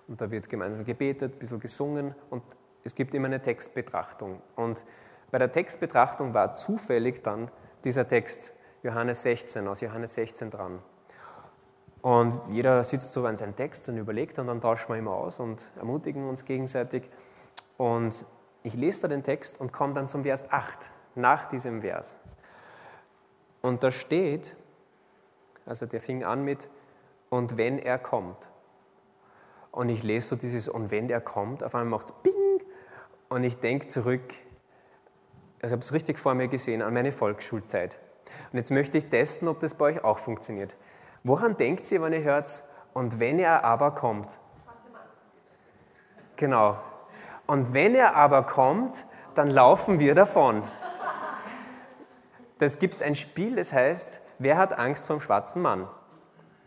Und 0.08 0.22
da 0.22 0.30
wird 0.30 0.50
gemeinsam 0.50 0.84
gebetet, 0.84 1.34
ein 1.36 1.40
bisschen 1.40 1.60
gesungen 1.60 2.14
und 2.30 2.44
es 2.84 2.96
gibt 2.96 3.14
immer 3.16 3.28
eine 3.28 3.42
Textbetrachtung. 3.42 4.42
Und 4.56 4.86
bei 5.32 5.38
der 5.38 5.52
Textbetrachtung 5.52 6.34
war 6.34 6.52
zufällig 6.52 7.24
dann 7.24 7.50
dieser 7.84 8.08
Text 8.08 8.54
Johannes 8.84 9.24
16, 9.24 9.68
aus 9.68 9.82
Johannes 9.82 10.14
16 10.16 10.50
dran. 10.50 10.80
Und 12.02 12.42
jeder 12.50 12.84
sitzt 12.84 13.14
so 13.14 13.26
an 13.26 13.38
seinem 13.38 13.56
Text 13.56 13.88
und 13.88 13.98
überlegt 13.98 14.38
und 14.38 14.48
dann 14.48 14.60
tauschen 14.60 14.90
wir 14.90 14.98
immer 14.98 15.14
aus 15.14 15.40
und 15.40 15.72
ermutigen 15.78 16.28
uns 16.28 16.44
gegenseitig. 16.44 17.10
Und 17.78 18.26
ich 18.62 18.74
lese 18.74 19.04
da 19.04 19.08
den 19.08 19.24
Text 19.24 19.62
und 19.62 19.72
komme 19.72 19.94
dann 19.94 20.10
zum 20.10 20.24
Vers 20.24 20.52
8, 20.52 20.90
nach 21.16 21.48
diesem 21.48 21.82
Vers. 21.82 22.18
Und 23.64 23.82
da 23.82 23.92
steht, 23.92 24.58
also 25.66 25.86
der 25.86 26.02
fing 26.02 26.26
an 26.26 26.44
mit, 26.44 26.70
und 27.30 27.58
wenn 27.58 27.80
er 27.80 27.98
kommt. 27.98 28.50
Und 29.72 29.88
ich 29.88 30.04
lese 30.04 30.28
so 30.28 30.36
dieses, 30.36 30.68
und 30.68 30.92
wenn 30.92 31.10
er 31.10 31.22
kommt, 31.22 31.64
auf 31.64 31.74
einmal 31.74 31.98
macht 31.98 32.10
es 32.10 32.16
Bing. 32.22 32.62
Und 33.30 33.44
ich 33.44 33.58
denke 33.58 33.88
zurück, 33.88 34.22
also 35.62 35.68
ich 35.68 35.72
habe 35.72 35.80
es 35.80 35.94
richtig 35.94 36.20
vor 36.20 36.34
mir 36.36 36.50
gesehen, 36.50 36.82
an 36.82 36.94
meine 36.94 37.14
Volksschulzeit. 37.14 37.98
Und 38.52 38.58
jetzt 38.58 38.70
möchte 38.70 38.98
ich 38.98 39.06
testen, 39.06 39.48
ob 39.48 39.62
das 39.62 39.74
bei 39.74 39.86
euch 39.86 40.04
auch 40.04 40.20
funktioniert. 40.20 40.76
Woran 41.24 41.56
denkt 41.56 41.90
ihr, 41.90 42.02
wenn 42.02 42.12
ihr 42.12 42.22
hört, 42.22 42.66
und 42.94 43.22
wenn 43.22 43.40
er 43.40 43.64
aber 43.64 43.92
kommt? 43.92 44.38
Genau. 46.36 46.78
Und 47.48 47.74
wenn 47.74 47.96
er 47.96 48.16
aber 48.16 48.44
kommt, 48.44 49.06
dann 49.36 49.50
laufen 49.50 50.00
wir 50.00 50.16
davon. 50.16 50.64
Es 52.60 52.80
gibt 52.80 53.04
ein 53.04 53.16
Spiel, 53.16 53.56
das 53.56 53.74
heißt, 53.74 54.22
wer 54.40 54.58
hat 54.58 54.78
Angst 54.78 55.08
vor 55.08 55.18
dem 55.18 55.22
schwarzen 55.22 55.62
Mann? 55.62 55.88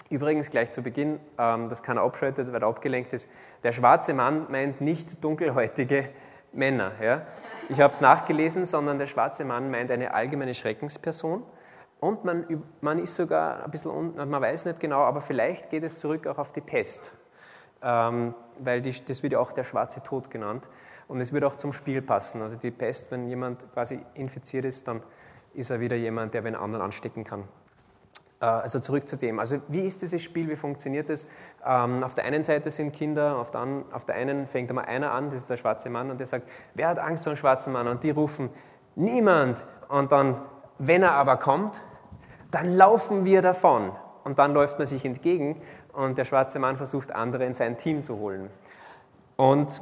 Übrigens 0.08 0.50
gleich 0.50 0.70
zu 0.70 0.82
Beginn, 0.82 1.18
ähm, 1.38 1.68
das 1.68 1.82
kann 1.82 1.96
er 1.96 2.04
abschaltet, 2.04 2.52
weil 2.52 2.62
er 2.62 2.68
abgelenkt 2.68 3.12
ist. 3.12 3.30
Der 3.62 3.72
schwarze 3.72 4.14
Mann 4.14 4.46
meint 4.50 4.80
nicht 4.80 5.22
dunkelhäutige 5.24 6.08
Männer. 6.52 6.92
Ja? 7.00 7.22
Ich 7.68 7.80
habe 7.80 7.92
es 7.92 8.00
nachgelesen, 8.00 8.66
sondern 8.66 8.98
der 8.98 9.06
schwarze 9.06 9.44
Mann 9.44 9.70
meint 9.70 9.90
eine 9.90 10.14
allgemeine 10.14 10.54
Schreckensperson. 10.54 11.42
Und 11.98 12.24
man, 12.24 12.62
man 12.80 12.98
ist 12.98 13.16
sogar 13.16 13.64
ein 13.64 13.70
bisschen, 13.70 14.14
man 14.14 14.42
weiß 14.42 14.66
nicht 14.66 14.80
genau, 14.80 15.00
aber 15.00 15.20
vielleicht 15.20 15.70
geht 15.70 15.82
es 15.82 15.98
zurück 15.98 16.26
auch 16.26 16.38
auf 16.38 16.52
die 16.52 16.60
Pest. 16.60 17.12
Ähm, 17.82 18.34
weil 18.58 18.80
die, 18.80 18.92
das 19.04 19.22
wird 19.22 19.32
ja 19.32 19.38
auch 19.38 19.52
der 19.52 19.64
schwarze 19.64 20.02
Tod 20.02 20.30
genannt. 20.30 20.68
Und 21.08 21.20
es 21.20 21.32
wird 21.32 21.44
auch 21.44 21.56
zum 21.56 21.72
Spiel 21.72 22.02
passen. 22.02 22.42
Also 22.42 22.56
die 22.56 22.70
Pest, 22.70 23.10
wenn 23.10 23.28
jemand 23.28 23.72
quasi 23.72 24.00
infiziert 24.14 24.64
ist, 24.64 24.86
dann 24.88 25.02
ist 25.56 25.70
er 25.70 25.80
wieder 25.80 25.96
jemand, 25.96 26.34
der 26.34 26.42
den 26.42 26.54
anderen 26.54 26.84
anstecken 26.84 27.24
kann. 27.24 27.44
Äh, 28.40 28.46
also 28.46 28.78
zurück 28.80 29.08
zu 29.08 29.16
dem. 29.16 29.38
Also 29.38 29.60
wie 29.68 29.80
ist 29.80 30.02
dieses 30.02 30.22
Spiel, 30.22 30.48
wie 30.48 30.56
funktioniert 30.56 31.10
es? 31.10 31.26
Ähm, 31.64 32.02
auf 32.02 32.14
der 32.14 32.24
einen 32.24 32.44
Seite 32.44 32.70
sind 32.70 32.92
Kinder, 32.92 33.36
auf 33.38 33.50
der, 33.50 33.66
auf 33.92 34.04
der 34.04 34.14
einen 34.16 34.46
fängt 34.46 34.70
einmal 34.70 34.84
einer 34.86 35.12
an, 35.12 35.30
das 35.30 35.40
ist 35.40 35.50
der 35.50 35.56
schwarze 35.56 35.90
Mann, 35.90 36.10
und 36.10 36.20
der 36.20 36.26
sagt, 36.26 36.48
wer 36.74 36.88
hat 36.88 36.98
Angst 36.98 37.24
vor 37.24 37.32
dem 37.32 37.38
schwarzen 37.38 37.72
Mann? 37.72 37.88
Und 37.88 38.04
die 38.04 38.10
rufen, 38.10 38.50
niemand. 38.94 39.66
Und 39.88 40.12
dann, 40.12 40.40
wenn 40.78 41.02
er 41.02 41.12
aber 41.12 41.36
kommt, 41.38 41.80
dann 42.50 42.76
laufen 42.76 43.24
wir 43.24 43.42
davon. 43.42 43.92
Und 44.24 44.38
dann 44.38 44.54
läuft 44.54 44.78
man 44.78 44.86
sich 44.86 45.04
entgegen 45.04 45.60
und 45.92 46.18
der 46.18 46.24
schwarze 46.24 46.58
Mann 46.58 46.76
versucht, 46.76 47.12
andere 47.12 47.44
in 47.44 47.54
sein 47.54 47.78
Team 47.78 48.02
zu 48.02 48.18
holen. 48.18 48.50
Und 49.36 49.80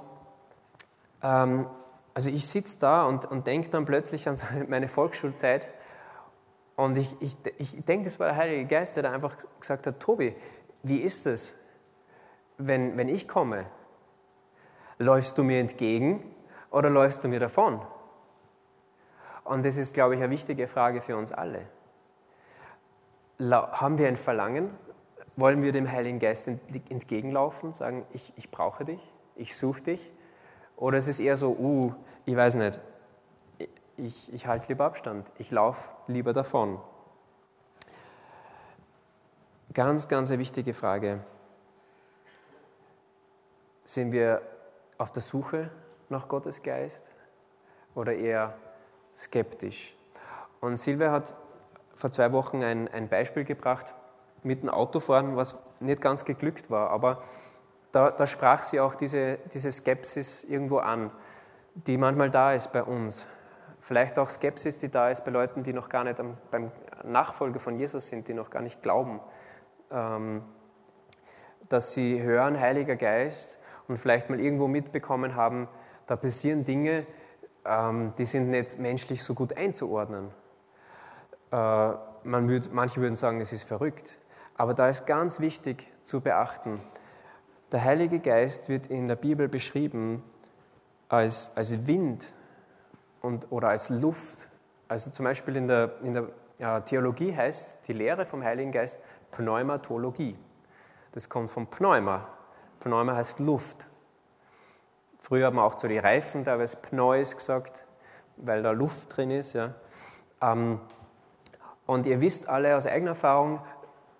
ähm, 1.23 1.66
also 2.14 2.30
ich 2.30 2.47
sitze 2.47 2.78
da 2.78 3.06
und, 3.06 3.26
und 3.26 3.47
denke 3.47 3.68
dann 3.68 3.85
plötzlich 3.85 4.28
an 4.28 4.38
meine 4.68 4.88
Volksschulzeit 4.88 5.68
und 6.76 6.97
ich, 6.97 7.14
ich, 7.21 7.37
ich 7.59 7.85
denke, 7.85 8.04
das 8.04 8.18
war 8.18 8.28
der 8.28 8.37
Heilige 8.37 8.66
Geist, 8.66 8.97
der 8.97 9.04
da 9.04 9.12
einfach 9.12 9.37
gesagt 9.61 9.87
hat, 9.87 10.00
Tobi, 10.00 10.35
wie 10.83 10.99
ist 10.99 11.26
es, 11.26 11.54
wenn, 12.59 12.97
wenn 12.97 13.09
ich 13.09 13.28
komme? 13.28 13.66
Läufst 14.99 15.38
du 15.38 15.44
mir 15.44 15.61
entgegen 15.61 16.35
oder 16.71 16.90
läufst 16.90 17.23
du 17.25 17.28
mir 17.28 17.40
davon? 17.40 17.80
Und 19.44 19.64
das 19.64 19.76
ist, 19.76 19.94
glaube 19.94 20.14
ich, 20.14 20.23
eine 20.23 20.30
wichtige 20.30 20.68
Frage 20.68 21.00
für 21.00 21.16
uns 21.16 21.30
alle. 21.30 21.66
Haben 23.38 23.99
wir 23.99 24.09
ein 24.09 24.16
Verlangen? 24.16 24.71
Wollen 25.37 25.62
wir 25.62 25.73
dem 25.73 25.90
Heiligen 25.90 26.21
Geist 26.21 26.49
entgegenlaufen, 26.49 27.73
sagen, 27.73 28.06
ich, 28.12 28.33
ich 28.37 28.50
brauche 28.50 28.85
dich, 28.85 29.00
ich 29.35 29.56
suche 29.56 29.83
dich? 29.83 30.12
Oder 30.76 30.99
ist 30.99 31.09
es 31.09 31.21
eher 31.21 31.37
so, 31.37 31.50
uh, 31.50 31.95
ich 32.25 32.37
weiß 32.37 32.57
nicht, 32.57 32.81
ich, 33.97 34.33
ich 34.33 34.47
halte 34.47 34.69
lieber 34.69 34.85
Abstand, 34.85 35.31
ich 35.38 35.50
laufe 35.50 35.90
lieber 36.07 36.33
davon? 36.33 36.81
Ganz, 39.73 40.09
ganz 40.09 40.31
eine 40.31 40.38
wichtige 40.38 40.75
Frage. 40.75 41.25
Sind 43.85 44.12
wir 44.12 44.40
auf 44.99 45.11
der 45.12 45.23
Suche 45.23 45.71
nach 46.09 46.28
Gottes 46.28 46.62
Geist 46.62 47.11
oder 47.95 48.14
eher 48.14 48.54
skeptisch? 49.14 49.97
Und 50.61 50.78
Silvia 50.78 51.11
hat 51.11 51.35
vor 51.95 52.11
zwei 52.11 52.33
Wochen 52.33 52.62
ein, 52.62 52.88
ein 52.88 53.09
Beispiel 53.09 53.45
gebracht 53.45 53.95
mit 54.43 54.62
dem 54.62 54.71
Autofahren, 54.71 55.37
was 55.37 55.57
nicht 55.81 56.00
ganz 56.00 56.25
geglückt 56.25 56.71
war, 56.71 56.90
aber 56.90 57.23
da, 57.95 58.11
da 58.11 58.27
sprach 58.27 58.63
sie 58.63 58.81
auch 58.81 58.97
diese, 58.97 59.39
diese 59.53 59.71
Skepsis 59.71 60.43
irgendwo 60.45 60.79
an, 60.79 61.13
die 61.75 61.97
manchmal 61.97 62.31
da 62.31 62.53
ist 62.53 62.73
bei 62.73 62.83
uns. 62.83 63.27
Vielleicht 63.79 64.19
auch 64.19 64.29
Skepsis, 64.29 64.79
die 64.79 64.91
da 64.91 65.11
ist 65.11 65.25
bei 65.25 65.31
Leuten, 65.31 65.63
die 65.63 65.73
noch 65.73 65.89
gar 65.89 66.03
nicht 66.05 66.19
am, 66.19 66.37
beim 66.51 66.73
Nachfolger 67.05 67.61
von 67.61 67.79
Jesus 67.79 68.09
sind, 68.09 68.27
die 68.27 68.35
noch 68.35 68.51
gar 68.51 68.63
nicht 68.63 68.83
glauben, 68.83 69.21
ähm, 69.91 70.43
dass 71.69 71.93
sie 71.93 72.21
hören, 72.21 72.59
Heiliger 72.59 72.97
Geist, 72.97 73.61
und 73.87 73.99
vielleicht 73.99 74.31
mal 74.31 74.41
irgendwo 74.41 74.67
mitbekommen 74.67 75.37
haben, 75.37 75.69
da 76.07 76.17
passieren 76.17 76.65
Dinge, 76.65 77.07
ähm, 77.65 78.13
die 78.19 78.25
sind 78.25 78.49
nicht 78.51 78.79
menschlich 78.79 79.23
so 79.23 79.35
gut 79.35 79.57
einzuordnen. 79.57 80.31
Äh, 81.53 81.57
man 81.57 82.49
würd, 82.49 82.73
manche 82.73 83.01
würden 83.01 83.17
sagen, 83.17 83.41
es 83.41 83.53
ist 83.53 83.69
verrückt. 83.69 84.19
Aber 84.57 84.73
da 84.75 84.89
ist 84.89 85.07
ganz 85.07 85.41
wichtig 85.41 85.87
zu 86.01 86.21
beachten, 86.23 86.81
der 87.75 87.85
Heilige 87.85 88.21
Geist 88.21 88.71
wird 88.71 88.87
in 88.87 89.09
der 89.09 89.16
Bibel 89.16 89.49
beschrieben 89.49 90.23
als, 91.09 91.54
als 91.57 91.87
Wind, 91.87 92.33
und, 93.25 93.50
oder 93.50 93.69
als 93.69 93.88
Luft. 93.88 94.49
Also 94.87 95.11
zum 95.11 95.25
Beispiel 95.25 95.57
in 95.57 95.66
der, 95.66 95.95
in 96.02 96.12
der 96.12 96.85
Theologie 96.85 97.35
heißt 97.35 97.88
die 97.88 97.95
Lehre 97.95 98.26
vom 98.26 98.45
Heiligen 98.45 98.71
Geist 98.71 98.99
Pneumatologie. 99.31 100.37
Das 101.12 101.28
kommt 101.28 101.50
vom 101.50 101.66
Pneuma. 101.66 102.28
Pneuma 102.81 103.16
heißt 103.16 103.38
Luft. 103.40 103.88
Früher 105.19 105.47
hat 105.47 105.54
man 105.54 105.64
auch 105.64 105.76
zu 105.76 105.88
den 105.88 106.00
Reifen 106.00 106.45
teilweise 106.45 106.76
Pneus 106.76 107.35
gesagt, 107.35 107.87
weil 108.37 108.62
da 108.62 108.73
Luft 108.73 109.16
drin 109.16 109.31
ist. 109.31 109.54
Ja. 109.54 109.75
Ähm, 110.43 110.81
und 111.87 112.07
ihr 112.07 112.21
wisst 112.21 112.49
alle 112.49 112.76
aus 112.76 112.87
eigener 112.87 113.12
Erfahrung, 113.12 113.61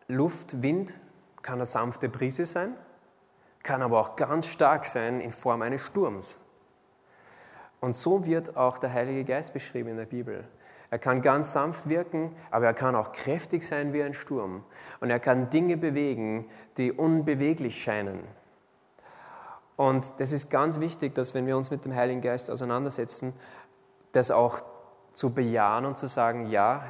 Luft, 0.09 0.63
Wind 0.63 0.95
kann 1.43 1.57
eine 1.57 1.67
sanfte 1.67 2.09
Brise 2.09 2.47
sein, 2.47 2.75
kann 3.65 3.83
aber 3.83 3.99
auch 3.99 4.15
ganz 4.15 4.47
stark 4.47 4.87
sein 4.87 5.21
in 5.21 5.33
Form 5.33 5.63
eines 5.63 5.81
Sturms. 5.81 6.39
Und 7.81 7.97
so 7.97 8.25
wird 8.25 8.57
auch 8.57 8.79
der 8.79 8.93
Heilige 8.93 9.25
Geist 9.25 9.53
beschrieben 9.53 9.91
in 9.91 9.97
der 9.97 10.07
Bibel. 10.07 10.47
Er 10.91 10.99
kann 10.99 11.23
ganz 11.23 11.53
sanft 11.53 11.89
wirken, 11.89 12.37
aber 12.53 12.67
er 12.67 12.75
kann 12.75 12.95
auch 12.95 13.11
kräftig 13.11 13.67
sein 13.67 13.93
wie 13.93 14.03
ein 14.03 14.15
Sturm. 14.15 14.63
Und 15.01 15.11
er 15.11 15.19
kann 15.19 15.51
Dinge 15.51 15.77
bewegen, 15.77 16.49
die 16.77 16.93
unbeweglich 16.93 17.83
scheinen. 17.83 18.21
Und 19.77 20.21
das 20.21 20.31
ist 20.31 20.51
ganz 20.51 20.79
wichtig, 20.79 21.15
dass 21.15 21.35
wenn 21.35 21.47
wir 21.47 21.57
uns 21.57 21.71
mit 21.71 21.85
dem 21.85 21.95
Heiligen 21.97 22.21
Geist 22.21 22.51
auseinandersetzen, 22.51 23.33
das 24.13 24.31
auch 24.31 24.61
zu 25.13 25.33
bejahen 25.33 25.85
und 25.85 25.99
zu 25.99 26.07
sagen, 26.07 26.47
ja, 26.47 26.85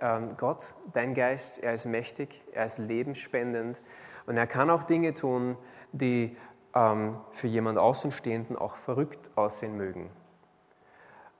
ähm, 0.00 0.30
Gott, 0.36 0.74
dein 0.92 1.14
Geist, 1.14 1.62
er 1.62 1.74
ist 1.74 1.84
mächtig, 1.84 2.42
er 2.52 2.64
ist 2.64 2.78
lebensspendend 2.78 3.80
und 4.26 4.36
er 4.36 4.46
kann 4.46 4.70
auch 4.70 4.82
Dinge 4.82 5.14
tun, 5.14 5.56
die 5.92 6.36
ähm, 6.74 7.16
für 7.32 7.46
jemand 7.46 7.78
Außenstehenden 7.78 8.56
auch 8.56 8.76
verrückt 8.76 9.30
aussehen 9.34 9.76
mögen. 9.76 10.10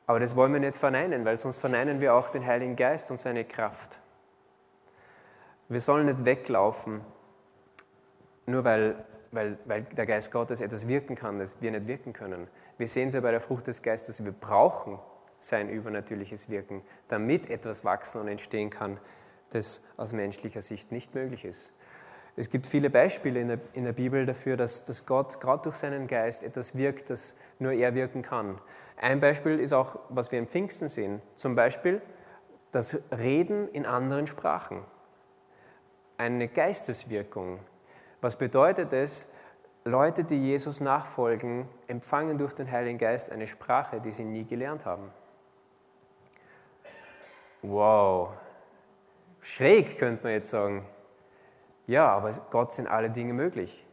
Aber 0.06 0.20
das 0.20 0.36
wollen 0.36 0.52
wir 0.52 0.60
nicht 0.60 0.76
verneinen, 0.76 1.24
weil 1.24 1.36
sonst 1.36 1.58
verneinen 1.58 2.00
wir 2.00 2.14
auch 2.14 2.30
den 2.30 2.46
Heiligen 2.46 2.76
Geist 2.76 3.10
und 3.10 3.18
seine 3.18 3.44
Kraft. 3.44 3.98
Wir 5.68 5.80
sollen 5.80 6.06
nicht 6.06 6.24
weglaufen, 6.24 7.00
nur 8.46 8.62
weil, 8.62 9.04
weil, 9.32 9.58
weil 9.64 9.82
der 9.82 10.06
Geist 10.06 10.30
Gottes 10.30 10.60
etwas 10.60 10.86
wirken 10.86 11.16
kann, 11.16 11.40
das 11.40 11.60
wir 11.60 11.72
nicht 11.72 11.88
wirken 11.88 12.12
können. 12.12 12.46
Wir 12.78 12.86
sehen 12.86 13.08
es 13.08 13.14
ja 13.14 13.20
bei 13.20 13.32
der 13.32 13.40
Frucht 13.40 13.66
des 13.66 13.82
Geistes, 13.82 14.24
wir 14.24 14.32
brauchen 14.32 15.00
sein 15.38 15.68
übernatürliches 15.68 16.48
Wirken, 16.48 16.82
damit 17.08 17.50
etwas 17.50 17.84
wachsen 17.84 18.20
und 18.20 18.28
entstehen 18.28 18.70
kann, 18.70 18.98
das 19.50 19.82
aus 19.96 20.12
menschlicher 20.12 20.62
Sicht 20.62 20.92
nicht 20.92 21.14
möglich 21.14 21.44
ist. 21.44 21.72
Es 22.36 22.50
gibt 22.50 22.66
viele 22.66 22.90
Beispiele 22.90 23.40
in 23.40 23.48
der, 23.48 23.58
in 23.72 23.84
der 23.84 23.94
Bibel 23.94 24.26
dafür, 24.26 24.58
dass, 24.58 24.84
dass 24.84 25.06
Gott 25.06 25.40
gerade 25.40 25.62
durch 25.62 25.76
seinen 25.76 26.06
Geist 26.06 26.42
etwas 26.42 26.76
wirkt, 26.76 27.08
das 27.08 27.34
nur 27.58 27.72
er 27.72 27.94
wirken 27.94 28.20
kann. 28.20 28.60
Ein 28.98 29.20
Beispiel 29.20 29.58
ist 29.58 29.72
auch, 29.72 29.98
was 30.10 30.30
wir 30.32 30.38
im 30.38 30.46
Pfingsten 30.46 30.88
sehen. 30.88 31.22
Zum 31.36 31.54
Beispiel 31.54 32.02
das 32.72 33.00
Reden 33.10 33.68
in 33.68 33.86
anderen 33.86 34.26
Sprachen. 34.26 34.84
Eine 36.18 36.48
Geisteswirkung. 36.48 37.60
Was 38.20 38.36
bedeutet 38.36 38.92
es? 38.92 39.28
Leute, 39.84 40.24
die 40.24 40.36
Jesus 40.36 40.80
nachfolgen, 40.80 41.68
empfangen 41.86 42.38
durch 42.38 42.54
den 42.54 42.70
Heiligen 42.70 42.98
Geist 42.98 43.30
eine 43.30 43.46
Sprache, 43.46 44.00
die 44.00 44.12
sie 44.12 44.24
nie 44.24 44.44
gelernt 44.44 44.84
haben. 44.84 45.10
Wow, 47.62 48.30
schräg 49.40 49.96
könnte 49.98 50.24
man 50.24 50.32
jetzt 50.32 50.50
sagen. 50.50 50.84
Ja, 51.86 52.08
aber 52.08 52.32
Gott 52.50 52.72
sind 52.72 52.88
alle 52.88 53.10
Dinge 53.10 53.32
möglich. 53.32 53.86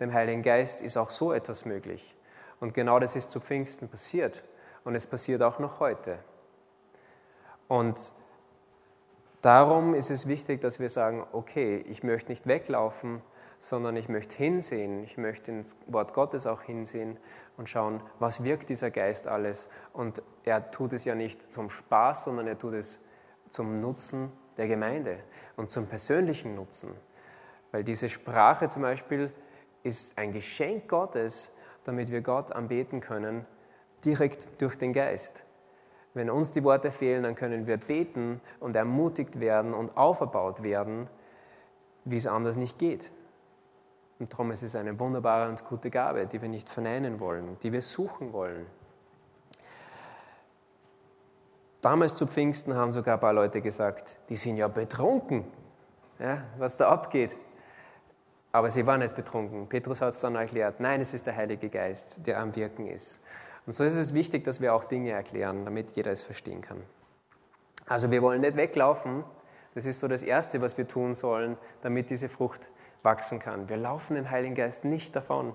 Dem 0.00 0.12
Heiligen 0.12 0.42
Geist 0.42 0.82
ist 0.82 0.96
auch 0.96 1.10
so 1.10 1.32
etwas 1.32 1.64
möglich. 1.64 2.14
Und 2.60 2.74
genau 2.74 2.98
das 2.98 3.16
ist 3.16 3.30
zu 3.30 3.40
Pfingsten 3.40 3.88
passiert. 3.88 4.44
Und 4.84 4.94
es 4.94 5.06
passiert 5.06 5.42
auch 5.42 5.58
noch 5.58 5.80
heute. 5.80 6.18
Und 7.66 8.12
darum 9.42 9.94
ist 9.94 10.10
es 10.10 10.28
wichtig, 10.28 10.60
dass 10.60 10.78
wir 10.78 10.88
sagen, 10.88 11.26
okay, 11.32 11.84
ich 11.88 12.02
möchte 12.02 12.30
nicht 12.30 12.46
weglaufen, 12.46 13.22
sondern 13.58 13.96
ich 13.96 14.08
möchte 14.08 14.36
hinsehen, 14.36 15.02
ich 15.02 15.18
möchte 15.18 15.50
ins 15.50 15.76
Wort 15.88 16.14
Gottes 16.14 16.46
auch 16.46 16.62
hinsehen 16.62 17.18
und 17.56 17.68
schauen, 17.68 18.00
was 18.20 18.44
wirkt 18.44 18.68
dieser 18.68 18.90
Geist 18.90 19.26
alles. 19.26 19.68
Und 19.92 20.22
er 20.44 20.70
tut 20.70 20.92
es 20.92 21.04
ja 21.04 21.16
nicht 21.16 21.52
zum 21.52 21.68
Spaß, 21.68 22.24
sondern 22.24 22.46
er 22.46 22.58
tut 22.58 22.74
es 22.74 23.00
zum 23.50 23.80
Nutzen 23.80 24.32
der 24.56 24.68
Gemeinde 24.68 25.18
und 25.56 25.70
zum 25.70 25.86
persönlichen 25.86 26.54
Nutzen. 26.54 26.94
Weil 27.72 27.84
diese 27.84 28.08
Sprache 28.08 28.68
zum 28.68 28.82
Beispiel 28.82 29.32
ist 29.82 30.18
ein 30.18 30.32
Geschenk 30.32 30.88
Gottes, 30.88 31.52
damit 31.84 32.10
wir 32.10 32.20
Gott 32.20 32.52
anbeten 32.52 33.00
können, 33.00 33.46
direkt 34.04 34.60
durch 34.60 34.76
den 34.76 34.92
Geist. 34.92 35.44
Wenn 36.14 36.30
uns 36.30 36.52
die 36.52 36.64
Worte 36.64 36.90
fehlen, 36.90 37.22
dann 37.22 37.34
können 37.34 37.66
wir 37.66 37.76
beten 37.76 38.40
und 38.60 38.74
ermutigt 38.74 39.40
werden 39.40 39.74
und 39.74 39.96
auferbaut 39.96 40.62
werden, 40.62 41.08
wie 42.04 42.16
es 42.16 42.26
anders 42.26 42.56
nicht 42.56 42.78
geht. 42.78 43.12
Und 44.18 44.32
darum 44.32 44.50
ist 44.50 44.62
es 44.62 44.74
eine 44.74 44.98
wunderbare 44.98 45.48
und 45.48 45.64
gute 45.64 45.90
Gabe, 45.90 46.26
die 46.26 46.42
wir 46.42 46.48
nicht 46.48 46.68
verneinen 46.68 47.20
wollen, 47.20 47.56
die 47.62 47.72
wir 47.72 47.82
suchen 47.82 48.32
wollen. 48.32 48.66
Damals 51.80 52.16
zu 52.16 52.26
Pfingsten 52.26 52.74
haben 52.74 52.90
sogar 52.90 53.14
ein 53.14 53.20
paar 53.20 53.32
Leute 53.32 53.60
gesagt, 53.60 54.16
die 54.28 54.36
sind 54.36 54.56
ja 54.56 54.66
betrunken, 54.66 55.44
ja, 56.18 56.42
was 56.58 56.76
da 56.76 56.88
abgeht. 56.88 57.36
Aber 58.52 58.70
sie 58.70 58.86
waren 58.86 59.00
nicht 59.00 59.14
betrunken. 59.14 59.68
Petrus 59.68 60.00
hat 60.00 60.10
es 60.10 60.20
dann 60.20 60.34
erklärt, 60.34 60.80
nein, 60.80 61.00
es 61.00 61.14
ist 61.14 61.26
der 61.26 61.36
Heilige 61.36 61.68
Geist, 61.68 62.26
der 62.26 62.40
am 62.40 62.54
Wirken 62.56 62.86
ist. 62.86 63.20
Und 63.66 63.72
so 63.72 63.84
ist 63.84 63.96
es 63.96 64.14
wichtig, 64.14 64.44
dass 64.44 64.60
wir 64.60 64.74
auch 64.74 64.86
Dinge 64.86 65.10
erklären, 65.10 65.64
damit 65.64 65.92
jeder 65.92 66.10
es 66.10 66.22
verstehen 66.22 66.62
kann. 66.62 66.82
Also 67.86 68.10
wir 68.10 68.22
wollen 68.22 68.40
nicht 68.40 68.56
weglaufen. 68.56 69.24
Das 69.74 69.84
ist 69.84 70.00
so 70.00 70.08
das 70.08 70.22
Erste, 70.22 70.62
was 70.62 70.78
wir 70.78 70.88
tun 70.88 71.14
sollen, 71.14 71.56
damit 71.82 72.10
diese 72.10 72.28
Frucht 72.28 72.68
wachsen 73.02 73.38
kann. 73.38 73.68
Wir 73.68 73.76
laufen 73.76 74.14
dem 74.14 74.30
Heiligen 74.30 74.54
Geist 74.54 74.84
nicht 74.84 75.14
davon. 75.14 75.54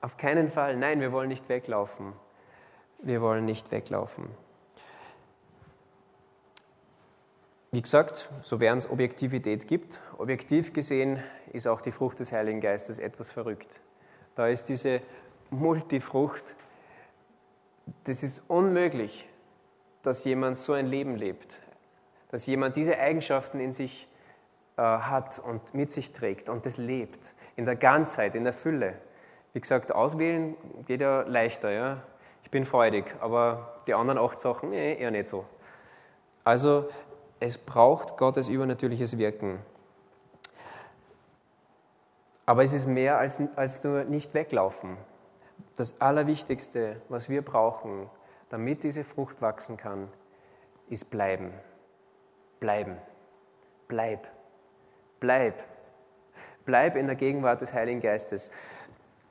Auf 0.00 0.16
keinen 0.16 0.50
Fall. 0.50 0.76
Nein, 0.76 1.00
wir 1.00 1.12
wollen 1.12 1.28
nicht 1.28 1.48
weglaufen. 1.48 2.12
Wir 2.98 3.22
wollen 3.22 3.44
nicht 3.44 3.70
weglaufen. 3.70 4.28
Wie 7.74 7.82
gesagt, 7.82 8.30
sofern 8.40 8.78
es 8.78 8.88
Objektivität 8.88 9.66
gibt, 9.66 10.00
objektiv 10.18 10.72
gesehen 10.72 11.20
ist 11.52 11.66
auch 11.66 11.80
die 11.80 11.90
Frucht 11.90 12.20
des 12.20 12.30
Heiligen 12.30 12.60
Geistes 12.60 13.00
etwas 13.00 13.32
verrückt. 13.32 13.80
Da 14.36 14.46
ist 14.46 14.68
diese 14.68 15.00
Multifrucht, 15.50 16.44
das 18.04 18.22
ist 18.22 18.44
unmöglich, 18.46 19.28
dass 20.04 20.22
jemand 20.24 20.56
so 20.56 20.72
ein 20.74 20.86
Leben 20.86 21.16
lebt, 21.16 21.58
dass 22.28 22.46
jemand 22.46 22.76
diese 22.76 22.96
Eigenschaften 22.96 23.58
in 23.58 23.72
sich 23.72 24.06
äh, 24.76 24.82
hat 24.82 25.40
und 25.40 25.74
mit 25.74 25.90
sich 25.90 26.12
trägt 26.12 26.48
und 26.48 26.66
das 26.66 26.76
lebt, 26.76 27.34
in 27.56 27.64
der 27.64 27.74
Ganzheit, 27.74 28.36
in 28.36 28.44
der 28.44 28.52
Fülle. 28.52 28.94
Wie 29.52 29.60
gesagt, 29.60 29.90
auswählen 29.90 30.54
geht 30.86 31.00
ja 31.00 31.22
leichter. 31.22 31.72
Ja? 31.72 32.04
Ich 32.44 32.52
bin 32.52 32.66
freudig, 32.66 33.16
aber 33.18 33.78
die 33.88 33.94
anderen 33.94 34.20
acht 34.20 34.40
Sachen, 34.40 34.70
nee, 34.70 34.94
eher 34.96 35.10
nicht 35.10 35.26
so. 35.26 35.44
Also 36.44 36.88
es 37.44 37.58
braucht 37.58 38.16
Gottes 38.16 38.48
übernatürliches 38.48 39.18
Wirken. 39.18 39.58
Aber 42.46 42.62
es 42.62 42.72
ist 42.72 42.86
mehr 42.86 43.18
als, 43.18 43.38
als 43.54 43.84
nur 43.84 44.04
nicht 44.04 44.32
weglaufen. 44.32 44.96
Das 45.76 46.00
Allerwichtigste, 46.00 47.02
was 47.10 47.28
wir 47.28 47.42
brauchen, 47.42 48.08
damit 48.48 48.82
diese 48.82 49.04
Frucht 49.04 49.42
wachsen 49.42 49.76
kann, 49.76 50.08
ist 50.88 51.10
bleiben. 51.10 51.52
Bleiben. 52.60 52.96
Bleib. 53.88 54.26
Bleib. 55.20 55.62
Bleib 56.64 56.96
in 56.96 57.06
der 57.06 57.16
Gegenwart 57.16 57.60
des 57.60 57.74
Heiligen 57.74 58.00
Geistes. 58.00 58.52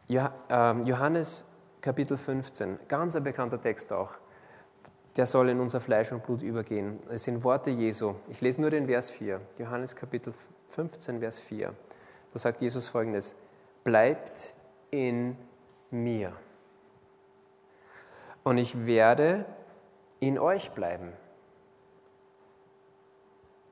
Ähm, 0.07 0.83
Johannes 0.83 1.45
Kapitel 1.81 2.17
15, 2.17 2.77
ganz 2.87 3.15
ein 3.15 3.23
bekannter 3.23 3.59
Text 3.59 3.91
auch. 3.91 4.11
Der 5.15 5.27
soll 5.27 5.49
in 5.49 5.59
unser 5.59 5.79
Fleisch 5.79 6.11
und 6.11 6.23
Blut 6.23 6.41
übergehen. 6.41 6.99
Es 7.09 7.23
sind 7.25 7.43
Worte 7.43 7.69
Jesu. 7.69 8.15
Ich 8.29 8.41
lese 8.41 8.61
nur 8.61 8.71
den 8.71 8.87
Vers 8.87 9.11
4. 9.11 9.39
Johannes 9.59 9.95
Kapitel 9.95 10.33
15, 10.69 11.19
Vers 11.19 11.39
4. 11.39 11.73
Da 12.31 12.39
sagt 12.39 12.61
Jesus 12.61 12.87
folgendes: 12.87 13.35
Bleibt 13.83 14.55
in 14.89 15.37
mir. 15.91 16.33
Und 18.43 18.57
ich 18.57 18.85
werde 18.85 19.45
in 20.19 20.39
euch 20.39 20.71
bleiben. 20.71 21.13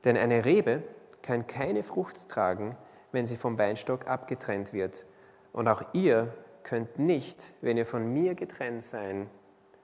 Denn 0.03 0.17
eine 0.17 0.45
Rebe 0.45 0.83
kann 1.21 1.47
keine 1.47 1.83
Frucht 1.83 2.29
tragen, 2.29 2.77
wenn 3.11 3.25
sie 3.25 3.37
vom 3.37 3.57
Weinstock 3.57 4.07
abgetrennt 4.07 4.73
wird. 4.73 5.05
Und 5.53 5.67
auch 5.67 5.83
ihr 5.93 6.33
könnt 6.63 6.99
nicht, 6.99 7.53
wenn 7.61 7.77
ihr 7.77 7.85
von 7.85 8.11
mir 8.13 8.35
getrennt, 8.35 8.83
sein, 8.83 9.29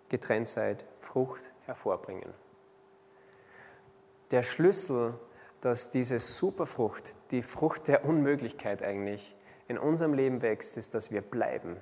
getrennt 0.09 0.47
seid, 0.47 0.85
Frucht 0.99 1.51
hervorbringen. 1.65 2.33
Der 4.31 4.43
Schlüssel, 4.43 5.13
dass 5.61 5.91
diese 5.91 6.19
Superfrucht, 6.19 7.15
die 7.31 7.41
Frucht 7.41 7.87
der 7.87 8.05
Unmöglichkeit 8.05 8.83
eigentlich, 8.83 9.35
in 9.67 9.77
unserem 9.77 10.13
Leben 10.13 10.41
wächst, 10.41 10.77
ist, 10.77 10.93
dass 10.93 11.11
wir 11.11 11.21
bleiben. 11.21 11.77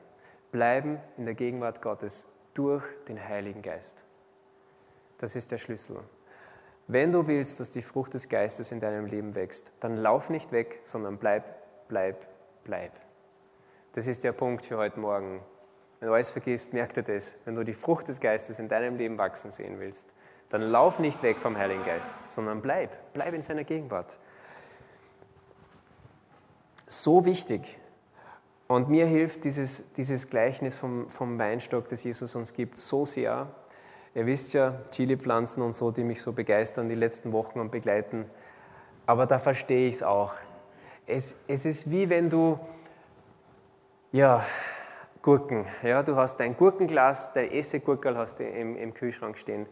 Bleiben 0.52 1.00
in 1.18 1.26
der 1.26 1.36
Gegenwart 1.36 1.82
Gottes 1.82 2.26
durch 2.54 2.84
den 3.08 3.24
Heiligen 3.24 3.62
Geist. 3.62 4.04
Das 5.18 5.36
ist 5.36 5.52
der 5.52 5.58
Schlüssel. 5.58 6.00
Wenn 6.88 7.12
du 7.12 7.26
willst, 7.26 7.60
dass 7.60 7.72
die 7.72 7.82
Frucht 7.82 8.14
des 8.14 8.30
Geistes 8.30 8.72
in 8.72 8.80
deinem 8.80 9.08
Leben 9.08 9.36
wächst, 9.36 9.72
dann 9.80 9.98
lauf 9.98 10.30
nicht 10.30 10.52
weg, 10.52 10.82
sondern 10.84 11.18
bleib, 11.18 11.44
bleib, 11.88 12.28
bleib. 12.64 12.92
Das 13.94 14.08
ist 14.08 14.24
der 14.24 14.34
Punkt 14.34 14.66
für 14.66 14.78
heute 14.78 15.00
Morgen. 15.00 15.42
Wenn 16.06 16.12
du 16.12 16.14
alles 16.18 16.30
vergisst, 16.30 16.72
merk 16.72 16.94
dir 16.94 17.02
das. 17.02 17.40
Wenn 17.46 17.56
du 17.56 17.64
die 17.64 17.74
Frucht 17.74 18.10
des 18.10 18.20
Geistes 18.20 18.60
in 18.60 18.68
deinem 18.68 18.96
Leben 18.96 19.18
wachsen 19.18 19.50
sehen 19.50 19.80
willst, 19.80 20.08
dann 20.50 20.62
lauf 20.62 21.00
nicht 21.00 21.24
weg 21.24 21.38
vom 21.38 21.58
Heiligen 21.58 21.84
Geist, 21.84 22.30
sondern 22.30 22.62
bleib, 22.62 22.92
bleib 23.14 23.34
in 23.34 23.42
seiner 23.42 23.64
Gegenwart. 23.64 24.20
So 26.86 27.26
wichtig. 27.26 27.80
Und 28.68 28.88
mir 28.88 29.08
hilft 29.08 29.46
dieses, 29.46 29.94
dieses 29.94 30.30
Gleichnis 30.30 30.78
vom, 30.78 31.10
vom 31.10 31.40
Weinstock, 31.40 31.90
das 31.90 32.04
Jesus 32.04 32.36
uns 32.36 32.54
gibt, 32.54 32.78
so 32.78 33.04
sehr, 33.04 33.48
Ihr 34.14 34.28
wisst 34.28 34.54
ja, 34.54 34.76
Chili-Pflanzen 34.92 35.64
und 35.64 35.72
so, 35.72 35.90
die 35.90 36.04
mich 36.04 36.22
so 36.22 36.34
begeistern 36.34 36.88
die 36.88 36.94
letzten 36.94 37.32
Wochen 37.32 37.60
und 37.60 37.72
begleiten. 37.72 38.26
Aber 39.08 39.26
da 39.26 39.40
verstehe 39.40 39.90
ich 39.90 39.96
es 39.96 40.04
auch. 40.04 40.36
Es 41.08 41.36
ist 41.48 41.90
wie 41.90 42.12
wenn 42.12 42.30
du, 42.30 42.60
ja, 44.12 44.46
Gurken, 45.26 45.66
ja, 45.82 46.04
du 46.04 46.16
hast 46.18 46.40
dein 46.40 46.56
Gurkenglas, 46.56 47.34
dein 47.34 47.50
Essiggurkel 47.50 48.16
hast 48.16 48.38
du 48.38 48.44
im, 48.44 48.76
im 48.76 48.94
Kühlschrank 48.94 49.40
stehen. 49.40 49.66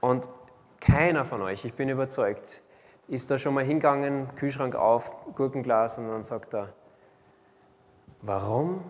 Und 0.00 0.28
keiner 0.82 1.24
von 1.24 1.40
euch, 1.40 1.64
ich 1.64 1.72
bin 1.72 1.88
überzeugt, 1.88 2.60
ist 3.08 3.30
da 3.30 3.38
schon 3.38 3.54
mal 3.54 3.64
hingegangen, 3.64 4.28
Kühlschrank 4.34 4.74
auf, 4.74 5.14
Gurkenglas 5.34 5.96
und 5.96 6.08
dann 6.08 6.24
sagt 6.24 6.54
er, 6.54 6.74
warum 8.20 8.82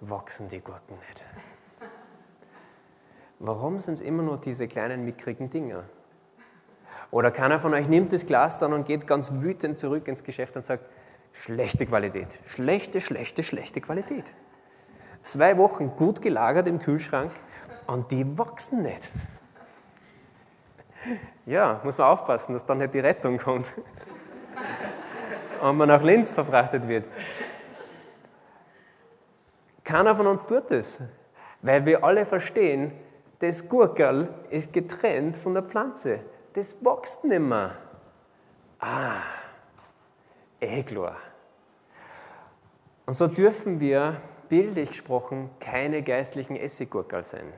wachsen 0.00 0.48
die 0.48 0.60
Gurken 0.60 0.96
nicht? 1.06 1.22
Warum 3.38 3.80
sind 3.80 3.92
es 3.92 4.00
immer 4.00 4.22
nur 4.22 4.38
diese 4.38 4.66
kleinen 4.66 5.04
mickrigen 5.04 5.50
Dinger? 5.50 5.84
Oder 7.10 7.30
keiner 7.30 7.60
von 7.60 7.74
euch 7.74 7.86
nimmt 7.86 8.14
das 8.14 8.24
Glas 8.24 8.58
dann 8.58 8.72
und 8.72 8.86
geht 8.86 9.06
ganz 9.06 9.30
wütend 9.42 9.76
zurück 9.76 10.08
ins 10.08 10.24
Geschäft 10.24 10.56
und 10.56 10.62
sagt, 10.62 10.86
schlechte 11.34 11.84
Qualität, 11.84 12.40
schlechte, 12.46 13.02
schlechte, 13.02 13.42
schlechte 13.42 13.82
Qualität. 13.82 14.32
Zwei 15.22 15.56
Wochen 15.56 15.94
gut 15.96 16.20
gelagert 16.20 16.66
im 16.66 16.78
Kühlschrank 16.78 17.32
und 17.86 18.10
die 18.10 18.38
wachsen 18.38 18.82
nicht. 18.82 19.10
Ja, 21.46 21.80
muss 21.84 21.98
man 21.98 22.08
aufpassen, 22.08 22.52
dass 22.52 22.66
dann 22.66 22.78
nicht 22.78 22.94
die 22.94 23.00
Rettung 23.00 23.38
kommt 23.38 23.66
und 25.60 25.76
man 25.76 25.88
nach 25.88 26.02
Linz 26.02 26.32
verfrachtet 26.32 26.86
wird. 26.88 27.06
Keiner 29.84 30.14
von 30.14 30.26
uns 30.26 30.46
tut 30.46 30.70
das, 30.70 31.00
weil 31.60 31.84
wir 31.86 32.04
alle 32.04 32.24
verstehen, 32.24 32.92
das 33.40 33.68
Gurkel 33.68 34.28
ist 34.50 34.72
getrennt 34.72 35.36
von 35.36 35.54
der 35.54 35.64
Pflanze. 35.64 36.20
Das 36.54 36.76
wächst 36.84 37.24
nicht 37.24 37.40
mehr. 37.40 37.76
Ah, 38.78 39.22
eh 40.60 40.82
klar. 40.82 41.16
Und 43.06 43.14
so 43.14 43.26
dürfen 43.26 43.80
wir, 43.80 44.16
bildlich 44.52 44.90
gesprochen, 44.90 45.48
keine 45.60 46.02
geistlichen 46.02 46.56
Essiggurkel 46.56 47.24
sein. 47.24 47.54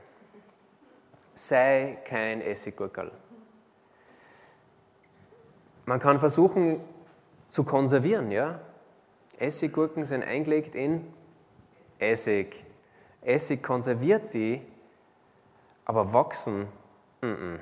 Sei 1.34 1.98
kein 2.04 2.40
Essiggurkel. 2.40 3.10
Man 5.86 5.98
kann 5.98 6.20
versuchen 6.20 6.78
zu 7.48 7.64
konservieren, 7.64 8.30
ja. 8.30 8.60
Essiggurken 9.40 10.04
sind 10.04 10.22
eingelegt 10.22 10.76
in 10.76 11.12
Essig. 11.98 12.64
Essig 13.22 13.60
konserviert 13.60 14.32
die 14.32 14.62
aber 15.86 16.12
wachsen 16.12 16.68
mm 17.22 17.26
-mm, 17.26 17.58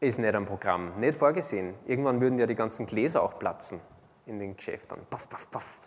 ist 0.00 0.18
nicht 0.18 0.34
am 0.34 0.46
Programm, 0.46 0.98
nicht 0.98 1.18
vorgesehen. 1.18 1.74
Irgendwann 1.86 2.22
würden 2.22 2.38
ja 2.38 2.46
die 2.46 2.54
ganzen 2.54 2.86
Gläser 2.86 3.22
auch 3.22 3.38
platzen 3.38 3.82
in 4.24 4.38
den 4.38 4.56
Geschäften. 4.56 4.96
Puff, 5.10 5.28
puff, 5.28 5.50
puff. 5.50 5.78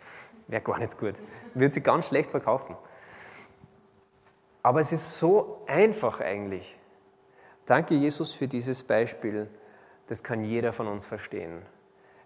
Wäre 0.48 0.62
gar 0.62 0.78
nicht 0.78 0.98
gut. 0.98 1.20
Würde 1.54 1.72
sie 1.72 1.80
ganz 1.80 2.08
schlecht 2.08 2.30
verkaufen. 2.30 2.76
Aber 4.62 4.80
es 4.80 4.92
ist 4.92 5.18
so 5.18 5.62
einfach 5.66 6.20
eigentlich. 6.20 6.78
Danke, 7.66 7.94
Jesus, 7.94 8.34
für 8.34 8.48
dieses 8.48 8.82
Beispiel. 8.82 9.48
Das 10.06 10.22
kann 10.22 10.44
jeder 10.44 10.72
von 10.72 10.86
uns 10.86 11.06
verstehen. 11.06 11.62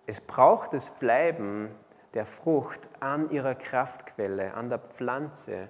Es 0.07 0.20
braucht 0.20 0.72
das 0.72 0.90
Bleiben 0.90 1.70
der 2.14 2.26
Frucht 2.26 2.88
an 3.00 3.31
ihrer 3.31 3.54
Kraftquelle, 3.54 4.54
an 4.54 4.68
der 4.68 4.78
Pflanze, 4.78 5.68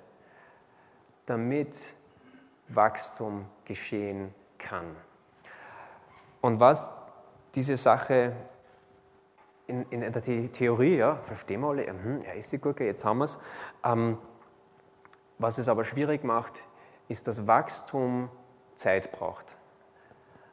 damit 1.27 1.95
Wachstum 2.69 3.47
geschehen 3.65 4.35
kann. 4.57 4.97
Und 6.41 6.61
was 6.61 6.93
diese 7.55 7.77
Sache 7.77 8.35
in, 9.69 9.85
in 9.91 10.01
der 10.01 10.23
Theorie, 10.23 10.97
ja, 10.97 11.17
verstehen 11.17 11.61
wir 11.61 11.69
alle, 11.69 11.87
hm, 11.87 12.21
ja, 12.23 12.33
ist 12.33 12.51
die 12.51 12.59
Gurke, 12.59 12.85
jetzt 12.85 13.05
haben 13.05 13.19
wir 13.19 13.25
es. 13.25 13.39
Ähm, 13.85 14.19
was 15.39 15.59
es 15.59 15.69
aber 15.69 15.85
schwierig 15.85 16.25
macht, 16.25 16.65
ist, 17.07 17.29
dass 17.29 17.47
Wachstum 17.47 18.31
Zeit 18.75 19.13
braucht. 19.13 19.57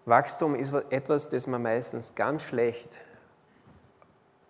Wachstum 0.05 0.53
ist 0.53 0.73
etwas, 0.89 1.29
das 1.29 1.47
man 1.47 1.63
meistens 1.63 2.13
ganz 2.13 2.43
schlecht 2.43 2.99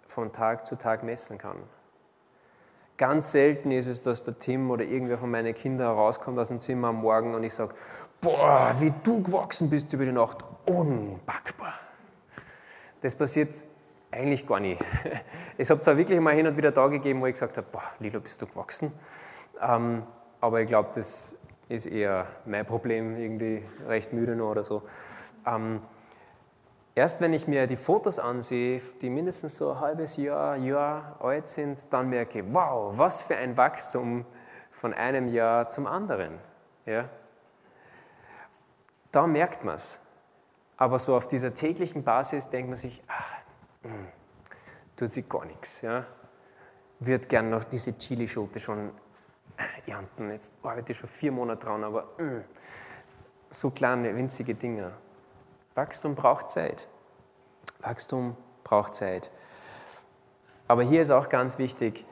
von 0.07 0.31
Tag 0.33 0.65
zu 0.65 0.75
Tag 0.77 1.03
messen 1.03 1.37
kann. 1.37 1.57
Ganz 2.97 3.31
selten 3.31 3.71
ist 3.71 3.87
es, 3.87 4.01
dass 4.01 4.23
der 4.23 4.39
Tim 4.39 4.71
oder 4.71 4.83
irgendwer 4.83 5.17
von 5.17 5.29
meinen 5.29 5.53
Kindern 5.53 5.95
rauskommt 5.95 6.39
aus 6.39 6.47
dem 6.47 6.59
Zimmer 6.59 6.89
am 6.89 7.01
Morgen 7.01 7.35
und 7.35 7.43
ich 7.43 7.53
sage, 7.53 7.75
boah, 8.19 8.73
wie 8.79 8.93
du 9.03 9.21
gewachsen 9.21 9.69
bist 9.69 9.93
über 9.93 10.05
die 10.05 10.11
Nacht, 10.11 10.37
unpackbar. 10.65 11.75
Das 13.01 13.15
passiert 13.15 13.49
eigentlich 14.15 14.47
gar 14.47 14.59
nicht. 14.59 14.81
Es 15.57 15.69
hat 15.69 15.83
zwar 15.83 15.97
wirklich 15.97 16.19
mal 16.19 16.33
hin 16.33 16.47
und 16.47 16.57
wieder 16.57 16.71
da 16.71 16.87
gegeben, 16.87 17.21
wo 17.21 17.27
ich 17.27 17.33
gesagt 17.33 17.57
habe, 17.57 17.67
boah, 17.71 17.83
Lilo, 17.99 18.19
bist 18.19 18.41
du 18.41 18.45
gewachsen? 18.45 18.91
Ähm, 19.61 20.03
aber 20.41 20.61
ich 20.61 20.67
glaube, 20.67 20.89
das 20.95 21.37
ist 21.69 21.85
eher 21.85 22.27
mein 22.45 22.65
Problem, 22.65 23.17
irgendwie 23.17 23.63
recht 23.87 24.11
müde 24.11 24.35
noch 24.35 24.51
oder 24.51 24.63
so. 24.63 24.83
Ähm, 25.45 25.81
Erst 26.97 27.19
wenn 27.19 27.33
ich 27.33 27.45
mir 27.45 27.67
die 27.67 27.75
Fotos 27.75 28.19
ansehe, 28.19 28.81
die 29.01 29.09
mindestens 29.09 29.57
so 29.57 29.73
ein 29.73 29.79
halbes 29.81 30.15
Jahr, 30.15 30.55
Jahr 30.55 31.17
alt 31.19 31.49
sind, 31.49 31.91
dann 31.91 32.09
merke 32.09 32.39
ich, 32.39 32.45
wow, 32.53 32.97
was 32.97 33.23
für 33.23 33.35
ein 33.35 33.57
Wachstum 33.57 34.23
von 34.71 34.93
einem 34.93 35.27
Jahr 35.27 35.67
zum 35.67 35.87
anderen. 35.87 36.37
Ja? 36.85 37.09
Da 39.11 39.27
merkt 39.27 39.65
man 39.65 39.75
es. 39.75 39.99
Aber 40.77 40.97
so 40.97 41.17
auf 41.17 41.27
dieser 41.27 41.53
täglichen 41.53 42.05
Basis 42.05 42.49
denkt 42.49 42.69
man 42.69 42.77
sich, 42.77 43.03
ach, 43.09 43.44
tut 44.95 45.09
sich 45.09 45.27
gar 45.27 45.45
nichts. 45.45 45.81
Ja? 45.81 46.05
Würde 46.99 47.27
gern 47.27 47.49
noch 47.49 47.63
diese 47.63 47.93
Chilischote 47.93 48.59
schon 48.59 48.91
ernten. 49.85 50.29
Jetzt 50.31 50.53
arbeite 50.63 50.91
ich 50.91 50.97
schon 50.97 51.09
vier 51.09 51.31
Monate 51.31 51.65
dran, 51.65 51.83
aber 51.83 52.07
hm, 52.17 52.43
so 53.49 53.69
kleine, 53.71 54.15
winzige 54.15 54.55
Dinge. 54.55 54.91
Wachstum 55.75 56.15
braucht 56.15 56.49
Zeit. 56.49 56.87
Wachstum 57.79 58.35
braucht 58.63 58.95
Zeit. 58.95 59.31
Aber 60.67 60.83
hier 60.83 61.01
ist 61.01 61.11
auch 61.11 61.29
ganz 61.29 61.57
wichtig, 61.57 62.05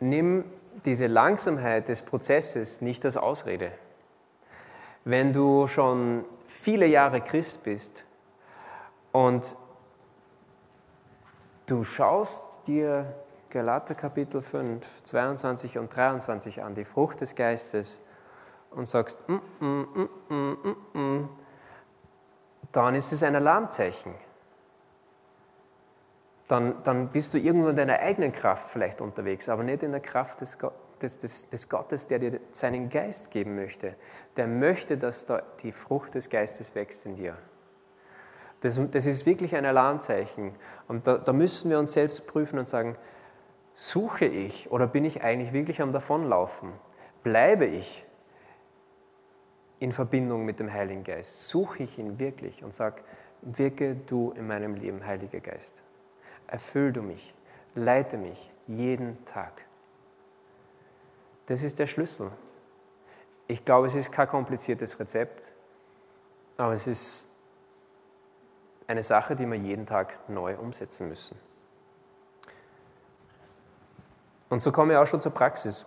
nimm 0.00 0.44
diese 0.84 1.06
Langsamkeit 1.06 1.88
des 1.88 2.02
Prozesses 2.02 2.80
nicht 2.80 3.04
als 3.04 3.16
Ausrede. 3.16 3.72
Wenn 5.04 5.32
du 5.32 5.66
schon 5.66 6.24
viele 6.46 6.86
Jahre 6.86 7.20
Christ 7.20 7.64
bist 7.64 8.04
und 9.10 9.56
du 11.66 11.84
schaust 11.84 12.66
dir 12.66 13.14
Galater 13.50 13.94
Kapitel 13.94 14.40
5, 14.40 15.04
22 15.04 15.78
und 15.78 15.94
23 15.94 16.62
an, 16.62 16.74
die 16.74 16.84
Frucht 16.84 17.20
des 17.20 17.34
Geistes, 17.34 18.00
und 18.70 18.86
sagst, 18.86 19.18
mm, 19.28 19.36
mm, 19.60 20.66
mm, 20.94 21.28
dann 22.72 22.94
ist 22.94 23.12
es 23.12 23.22
ein 23.22 23.36
Alarmzeichen. 23.36 24.14
Dann, 26.48 26.82
dann 26.82 27.08
bist 27.08 27.34
du 27.34 27.38
irgendwo 27.38 27.68
in 27.68 27.76
deiner 27.76 27.98
eigenen 27.98 28.32
Kraft 28.32 28.70
vielleicht 28.70 29.00
unterwegs, 29.00 29.48
aber 29.48 29.62
nicht 29.62 29.82
in 29.82 29.92
der 29.92 30.00
Kraft 30.00 30.40
des, 30.40 30.58
des, 31.00 31.18
des, 31.18 31.48
des 31.50 31.68
Gottes, 31.68 32.06
der 32.06 32.18
dir 32.18 32.40
seinen 32.50 32.88
Geist 32.88 33.30
geben 33.30 33.56
möchte. 33.56 33.94
Der 34.36 34.46
möchte, 34.46 34.96
dass 34.96 35.26
da 35.26 35.42
die 35.62 35.72
Frucht 35.72 36.14
des 36.14 36.30
Geistes 36.30 36.74
wächst 36.74 37.06
in 37.06 37.16
dir. 37.16 37.36
Das, 38.62 38.80
das 38.92 39.06
ist 39.06 39.26
wirklich 39.26 39.56
ein 39.56 39.66
Alarmzeichen. 39.66 40.54
Und 40.86 41.06
da, 41.06 41.18
da 41.18 41.32
müssen 41.32 41.68
wir 41.68 41.78
uns 41.80 41.92
selbst 41.92 42.26
prüfen 42.28 42.58
und 42.60 42.68
sagen, 42.68 42.96
suche 43.74 44.24
ich 44.24 44.70
oder 44.70 44.86
bin 44.86 45.04
ich 45.04 45.24
eigentlich 45.24 45.52
wirklich 45.52 45.82
am 45.82 45.90
Davonlaufen? 45.90 46.72
Bleibe 47.24 47.66
ich 47.66 48.06
in 49.80 49.90
Verbindung 49.90 50.44
mit 50.44 50.60
dem 50.60 50.72
Heiligen 50.72 51.02
Geist? 51.02 51.48
Suche 51.48 51.82
ich 51.82 51.98
ihn 51.98 52.20
wirklich 52.20 52.62
und 52.62 52.72
sage, 52.72 53.02
wirke 53.42 53.96
du 53.96 54.30
in 54.36 54.46
meinem 54.46 54.76
Leben, 54.76 55.04
Heiliger 55.04 55.40
Geist. 55.40 55.82
Erfüll 56.46 56.92
du 56.92 57.02
mich, 57.02 57.34
leite 57.74 58.16
mich 58.16 58.52
jeden 58.68 59.24
Tag. 59.24 59.62
Das 61.46 61.64
ist 61.64 61.80
der 61.80 61.86
Schlüssel. 61.86 62.30
Ich 63.48 63.64
glaube, 63.64 63.88
es 63.88 63.96
ist 63.96 64.12
kein 64.12 64.28
kompliziertes 64.28 65.00
Rezept. 65.00 65.52
Aber 66.56 66.74
es 66.74 66.86
ist 66.86 67.31
eine 68.92 69.02
Sache, 69.02 69.34
die 69.34 69.46
wir 69.46 69.56
jeden 69.56 69.86
Tag 69.86 70.18
neu 70.28 70.54
umsetzen 70.56 71.08
müssen. 71.08 71.38
Und 74.50 74.60
so 74.60 74.70
komme 74.70 74.92
ich 74.92 74.98
auch 74.98 75.06
schon 75.06 75.22
zur 75.22 75.32
Praxis. 75.32 75.86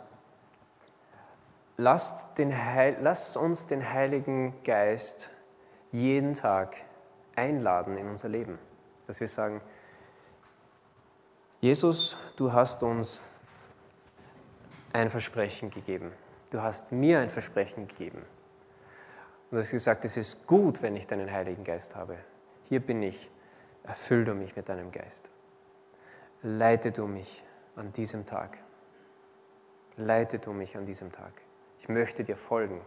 Lasst, 1.78 2.38
den 2.40 2.52
Heil, 2.52 2.98
lasst 3.02 3.38
uns 3.38 3.68
den 3.68 3.94
Heiligen 3.94 4.56
Geist 4.64 5.30
jeden 5.92 6.34
Tag 6.34 6.78
einladen 7.36 7.96
in 7.96 8.10
unser 8.10 8.28
Leben. 8.28 8.58
Dass 9.06 9.20
wir 9.20 9.28
sagen, 9.28 9.62
Jesus, 11.62 12.18
du 12.38 12.54
hast 12.54 12.82
uns 12.82 13.22
ein 14.94 15.12
Versprechen 15.12 15.70
gegeben. 15.70 16.12
Du 16.50 16.60
hast 16.60 16.92
mir 16.92 17.20
ein 17.20 17.30
Versprechen 17.30 17.88
gegeben. 17.88 18.26
Und 19.52 19.52
du 19.52 19.58
hast 19.60 19.70
gesagt, 19.70 20.06
es 20.06 20.18
ist 20.18 20.48
gut, 20.48 20.82
wenn 20.82 20.96
ich 20.96 21.06
deinen 21.06 21.32
Heiligen 21.32 21.64
Geist 21.64 21.96
habe. 21.96 22.18
Hier 22.70 22.80
bin 22.80 23.04
ich. 23.04 23.30
Erfüll 23.84 24.26
du 24.26 24.34
mich 24.34 24.56
mit 24.56 24.68
deinem 24.68 24.92
Geist. 24.92 25.30
Leite 26.42 26.92
du 26.92 27.08
mich 27.08 27.44
an 27.76 27.94
diesem 27.94 28.26
Tag. 28.26 28.58
Leite 29.98 30.40
du 30.40 30.54
mich 30.54 30.76
an 30.76 30.86
diesem 30.86 31.12
Tag. 31.12 31.32
Ich 31.80 31.90
möchte 31.90 32.24
dir 32.24 32.36
folgen. 32.36 32.82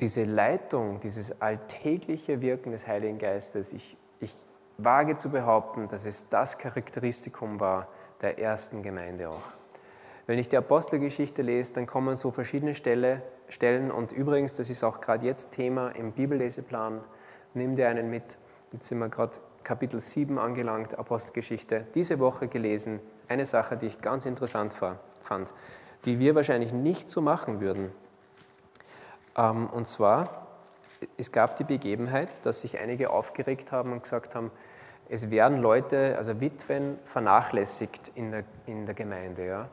Diese 0.00 0.24
Leitung, 0.24 1.00
dieses 1.00 1.40
alltägliche 1.40 2.42
Wirken 2.42 2.72
des 2.72 2.86
Heiligen 2.86 3.18
Geistes, 3.18 3.72
ich, 3.72 3.96
ich 4.20 4.34
wage 4.76 5.16
zu 5.16 5.30
behaupten, 5.30 5.88
dass 5.88 6.04
es 6.04 6.28
das 6.28 6.58
Charakteristikum 6.58 7.60
war 7.60 7.88
der 8.20 8.38
ersten 8.38 8.82
Gemeinde 8.82 9.30
auch. 9.30 9.42
Wenn 10.26 10.38
ich 10.38 10.48
die 10.48 10.56
Apostelgeschichte 10.56 11.42
lese, 11.42 11.74
dann 11.74 11.86
kommen 11.86 12.16
so 12.16 12.30
verschiedene 12.30 12.74
Stelle, 12.74 13.22
Stellen 13.48 13.90
und 13.90 14.12
übrigens, 14.12 14.54
das 14.54 14.70
ist 14.70 14.84
auch 14.84 15.00
gerade 15.00 15.26
jetzt 15.26 15.52
Thema 15.52 15.90
im 15.90 16.12
Bibelleseplan, 16.12 17.00
nimm 17.54 17.76
dir 17.76 17.88
einen 17.88 18.10
mit. 18.10 18.38
Jetzt 18.72 18.88
sind 18.88 18.98
wir 18.98 19.08
gerade 19.08 19.38
Kapitel 19.62 20.00
7 20.00 20.38
angelangt, 20.38 20.98
Apostelgeschichte, 20.98 21.86
diese 21.94 22.18
Woche 22.18 22.48
gelesen, 22.48 23.00
eine 23.28 23.46
Sache, 23.46 23.76
die 23.76 23.86
ich 23.86 24.00
ganz 24.00 24.26
interessant 24.26 24.74
fand, 25.22 25.54
die 26.04 26.18
wir 26.18 26.34
wahrscheinlich 26.34 26.72
nicht 26.72 27.08
so 27.08 27.20
machen 27.22 27.60
würden. 27.60 27.90
Ähm, 29.36 29.68
und 29.68 29.88
zwar, 29.88 30.46
es 31.16 31.32
gab 31.32 31.56
die 31.56 31.64
Begebenheit, 31.64 32.44
dass 32.46 32.60
sich 32.60 32.78
einige 32.78 33.10
aufgeregt 33.10 33.72
haben 33.72 33.92
und 33.92 34.02
gesagt 34.02 34.34
haben, 34.34 34.50
es 35.08 35.30
werden 35.30 35.60
Leute, 35.60 36.16
also 36.16 36.40
Witwen, 36.40 36.98
vernachlässigt 37.04 38.12
in 38.14 38.30
der, 38.30 38.44
in 38.66 38.86
der 38.86 38.94
Gemeinde. 38.94 39.46
Ja? 39.46 39.68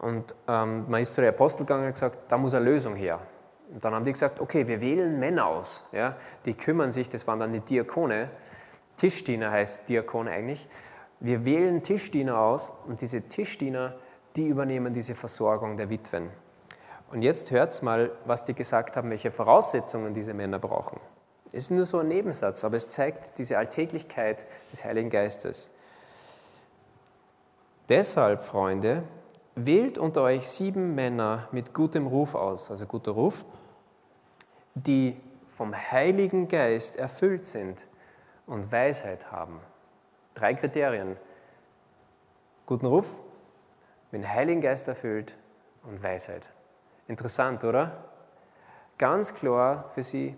Und 0.00 0.34
ähm, 0.46 0.84
man 0.88 1.02
ist 1.02 1.14
zu 1.14 1.20
der 1.20 1.30
Apostel 1.30 1.64
gegangen 1.64 1.86
und 1.86 1.92
gesagt, 1.92 2.18
da 2.28 2.38
muss 2.38 2.54
eine 2.54 2.64
Lösung 2.64 2.94
her. 2.94 3.20
Und 3.72 3.84
dann 3.84 3.94
haben 3.94 4.04
die 4.04 4.12
gesagt, 4.12 4.40
okay, 4.40 4.66
wir 4.66 4.80
wählen 4.80 5.18
Männer 5.18 5.46
aus. 5.46 5.82
Ja? 5.92 6.16
Die 6.44 6.54
kümmern 6.54 6.92
sich, 6.92 7.08
das 7.08 7.26
waren 7.26 7.38
dann 7.38 7.52
die 7.52 7.60
Diakone. 7.60 8.30
Tischdiener 8.96 9.50
heißt 9.50 9.88
Diakon 9.88 10.28
eigentlich. 10.28 10.68
Wir 11.20 11.44
wählen 11.44 11.82
Tischdiener 11.82 12.38
aus 12.38 12.72
und 12.86 13.00
diese 13.00 13.22
Tischdiener, 13.22 13.94
die 14.36 14.46
übernehmen 14.46 14.92
diese 14.92 15.14
Versorgung 15.14 15.76
der 15.76 15.90
Witwen. 15.90 16.30
Und 17.10 17.22
jetzt 17.22 17.50
hört 17.50 17.82
mal, 17.82 18.12
was 18.24 18.44
die 18.44 18.54
gesagt 18.54 18.96
haben, 18.96 19.10
welche 19.10 19.30
Voraussetzungen 19.30 20.14
diese 20.14 20.34
Männer 20.34 20.58
brauchen. 20.58 21.00
Es 21.48 21.64
ist 21.64 21.70
nur 21.70 21.86
so 21.86 21.98
ein 21.98 22.08
Nebensatz, 22.08 22.64
aber 22.64 22.76
es 22.76 22.88
zeigt 22.88 23.38
diese 23.38 23.56
Alltäglichkeit 23.56 24.46
des 24.70 24.84
Heiligen 24.84 25.10
Geistes. 25.10 25.70
Deshalb, 27.88 28.42
Freunde, 28.42 29.02
wählt 29.66 29.98
unter 29.98 30.22
euch 30.22 30.48
sieben 30.48 30.94
Männer 30.94 31.48
mit 31.52 31.74
gutem 31.74 32.06
Ruf 32.06 32.34
aus, 32.34 32.70
also 32.70 32.86
guter 32.86 33.12
Ruf, 33.12 33.44
die 34.74 35.16
vom 35.46 35.74
Heiligen 35.74 36.48
Geist 36.48 36.96
erfüllt 36.96 37.46
sind 37.46 37.86
und 38.46 38.70
Weisheit 38.70 39.32
haben. 39.32 39.60
Drei 40.34 40.54
Kriterien. 40.54 41.16
Guten 42.66 42.86
Ruf, 42.86 43.20
mit 44.10 44.22
dem 44.22 44.28
Heiligen 44.28 44.60
Geist 44.60 44.86
erfüllt 44.88 45.36
und 45.82 46.02
Weisheit. 46.02 46.48
Interessant, 47.08 47.64
oder? 47.64 48.04
Ganz 48.98 49.34
klar 49.34 49.90
für 49.94 50.02
sie, 50.02 50.36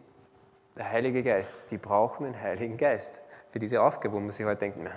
der 0.77 0.91
Heilige 0.91 1.23
Geist. 1.23 1.71
Die 1.71 1.79
brauchen 1.79 2.25
den 2.25 2.41
Heiligen 2.41 2.77
Geist 2.77 3.21
für 3.51 3.59
diese 3.59 3.83
Aufgabe, 3.83 4.15
wo 4.15 4.21
man 4.21 4.31
sich 4.31 4.47
heute 4.47 4.61
denkt, 4.61 4.79
na, 4.81 4.91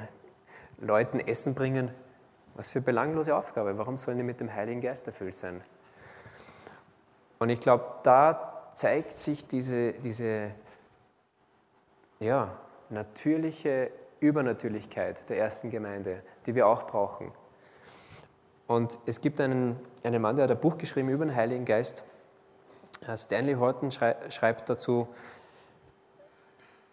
Leuten 0.77 1.19
Essen 1.19 1.55
bringen, 1.55 1.91
was 2.55 2.69
für 2.69 2.81
belanglose 2.81 3.35
Aufgabe. 3.35 3.77
Warum 3.77 3.97
sollen 3.97 4.17
die 4.17 4.23
mit 4.23 4.39
dem 4.39 4.53
Heiligen 4.53 4.81
Geist 4.81 5.07
erfüllt 5.07 5.35
sein? 5.35 5.61
Und 7.39 7.49
ich 7.49 7.59
glaube, 7.59 7.83
da 8.03 8.69
zeigt 8.73 9.17
sich 9.17 9.47
diese, 9.47 9.93
diese 9.93 10.51
ja, 12.19 12.57
natürliche 12.89 13.91
Übernatürlichkeit 14.19 15.29
der 15.29 15.37
ersten 15.37 15.69
Gemeinde, 15.69 16.23
die 16.45 16.55
wir 16.55 16.67
auch 16.67 16.87
brauchen. 16.87 17.31
Und 18.67 18.97
es 19.05 19.19
gibt 19.19 19.41
einen, 19.41 19.77
einen 20.03 20.21
Mann, 20.21 20.35
der 20.37 20.43
hat 20.43 20.51
ein 20.51 20.59
Buch 20.59 20.77
geschrieben 20.77 21.09
über 21.09 21.25
den 21.25 21.35
Heiligen 21.35 21.65
Geist. 21.65 22.05
Äh, 23.05 23.17
Stanley 23.17 23.55
Horton 23.55 23.91
schreibt 23.91 24.69
dazu 24.69 25.07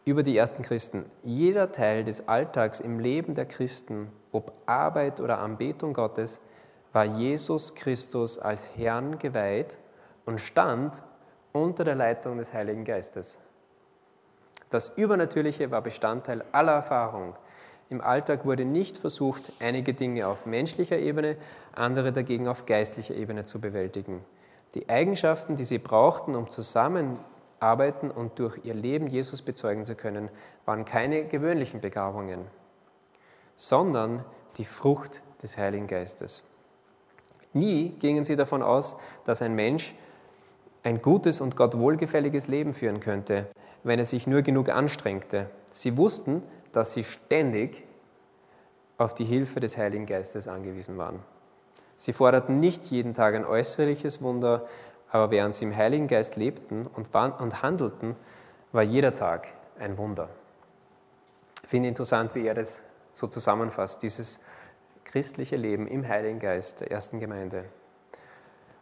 über 0.05 0.23
die 0.23 0.37
ersten 0.37 0.62
Christen. 0.62 1.09
Jeder 1.23 1.70
Teil 1.70 2.05
des 2.05 2.29
Alltags 2.29 2.81
im 2.81 2.99
Leben 2.99 3.35
der 3.35 3.46
Christen, 3.46 4.11
ob 4.33 4.53
Arbeit 4.66 5.21
oder 5.21 5.38
Anbetung 5.38 5.93
Gottes, 5.93 6.40
war 6.93 7.05
Jesus 7.05 7.75
Christus 7.75 8.38
als 8.38 8.71
Herrn 8.77 9.19
geweiht 9.19 9.79
und 10.27 10.40
stand 10.40 11.03
unter 11.53 11.85
der 11.85 11.95
Leitung 11.95 12.38
des 12.38 12.53
Heiligen 12.53 12.85
Geistes. 12.85 13.38
Das 14.71 14.97
Übernatürliche 14.97 15.71
war 15.71 15.83
Bestandteil 15.83 16.45
aller 16.53 16.75
Erfahrung. 16.75 17.35
Im 17.88 18.01
Alltag 18.01 18.45
wurde 18.45 18.64
nicht 18.64 18.97
versucht, 18.97 19.53
einige 19.59 19.95
Dinge 19.95 20.29
auf 20.29 20.47
menschlicher 20.47 20.99
Ebene, 20.99 21.37
andere 21.75 22.12
dagegen 22.12 22.47
auf 22.47 22.66
geistlicher 22.66 23.14
Ebene 23.14 23.45
zu 23.45 23.61
bewältigen. 23.61 24.25
Die 24.75 24.88
Eigenschaften, 24.88 25.57
die 25.57 25.64
sie 25.64 25.79
brauchten, 25.79 26.37
um 26.37 26.49
zusammenarbeiten 26.49 28.12
und 28.12 28.38
durch 28.38 28.64
ihr 28.64 28.75
Leben 28.75 29.09
Jesus 29.09 29.43
bezeugen 29.43 29.85
zu 29.85 29.97
können, 29.97 30.29
waren 30.64 30.85
keine 30.85 31.25
gewöhnlichen 31.25 31.81
Begabungen, 31.81 32.47
sondern 33.61 34.25
die 34.57 34.64
Frucht 34.64 35.20
des 35.42 35.59
Heiligen 35.59 35.87
Geistes. 35.87 36.42
Nie 37.53 37.90
gingen 37.90 38.25
sie 38.25 38.35
davon 38.35 38.62
aus, 38.62 38.96
dass 39.25 39.42
ein 39.42 39.55
Mensch 39.55 39.94
ein 40.83 41.03
gutes 41.03 41.42
und 41.42 41.57
Gott 41.57 41.77
wohlgefälliges 41.77 42.49
Leben 42.49 42.73
führen 42.73 43.01
könnte, 43.01 43.49
wenn 43.83 43.99
er 43.99 44.07
sich 44.07 44.27
nur 44.27 44.40
genug 44.40 44.70
anstrengte. 44.70 45.51
Sie 45.70 45.99
wussten, 45.99 46.42
dass 46.73 46.94
sie 46.94 47.05
ständig 47.05 47.85
auf 48.96 49.12
die 49.12 49.27
Hilfe 49.27 49.61
des 49.61 49.77
Heiligen 49.77 50.07
Geistes 50.07 50.49
angewiesen 50.49 50.96
waren. 50.96 51.20
Sie 51.99 52.14
forderten 52.14 52.61
nicht 52.61 52.87
jeden 52.87 53.12
Tag 53.12 53.35
ein 53.35 53.44
äußerliches 53.44 54.23
Wunder, 54.23 54.66
aber 55.11 55.31
während 55.31 55.55
sie 55.55 55.66
im 55.66 55.77
Heiligen 55.77 56.07
Geist 56.07 56.37
lebten 56.37 56.87
und, 56.87 57.12
handelten, 57.12 58.16
war 58.73 58.83
jeder 58.83 59.12
Tag 59.12 59.49
ein 59.79 59.99
Wunder. 59.99 60.31
Ich 61.62 61.68
finde 61.68 61.88
interessant, 61.88 62.35
wie 62.35 62.46
er 62.46 62.55
das 62.55 62.83
so 63.12 63.27
zusammenfasst, 63.27 64.03
dieses 64.03 64.40
christliche 65.05 65.57
Leben 65.57 65.87
im 65.87 66.07
Heiligen 66.07 66.38
Geist 66.38 66.81
der 66.81 66.90
ersten 66.90 67.20
Gemeinde. 67.20 67.64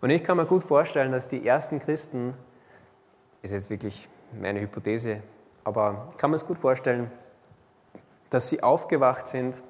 Und 0.00 0.10
ich 0.10 0.22
kann 0.22 0.36
mir 0.36 0.46
gut 0.46 0.62
vorstellen, 0.62 1.12
dass 1.12 1.28
die 1.28 1.46
ersten 1.46 1.80
Christen, 1.80 2.34
ist 3.42 3.52
jetzt 3.52 3.70
wirklich 3.70 4.08
meine 4.38 4.60
Hypothese, 4.60 5.22
aber 5.64 6.08
ich 6.10 6.16
kann 6.16 6.30
mir 6.30 6.36
es 6.36 6.46
gut 6.46 6.58
vorstellen, 6.58 7.10
dass 8.30 8.48
sie 8.48 8.62
aufgewacht 8.62 9.26
sind 9.26 9.62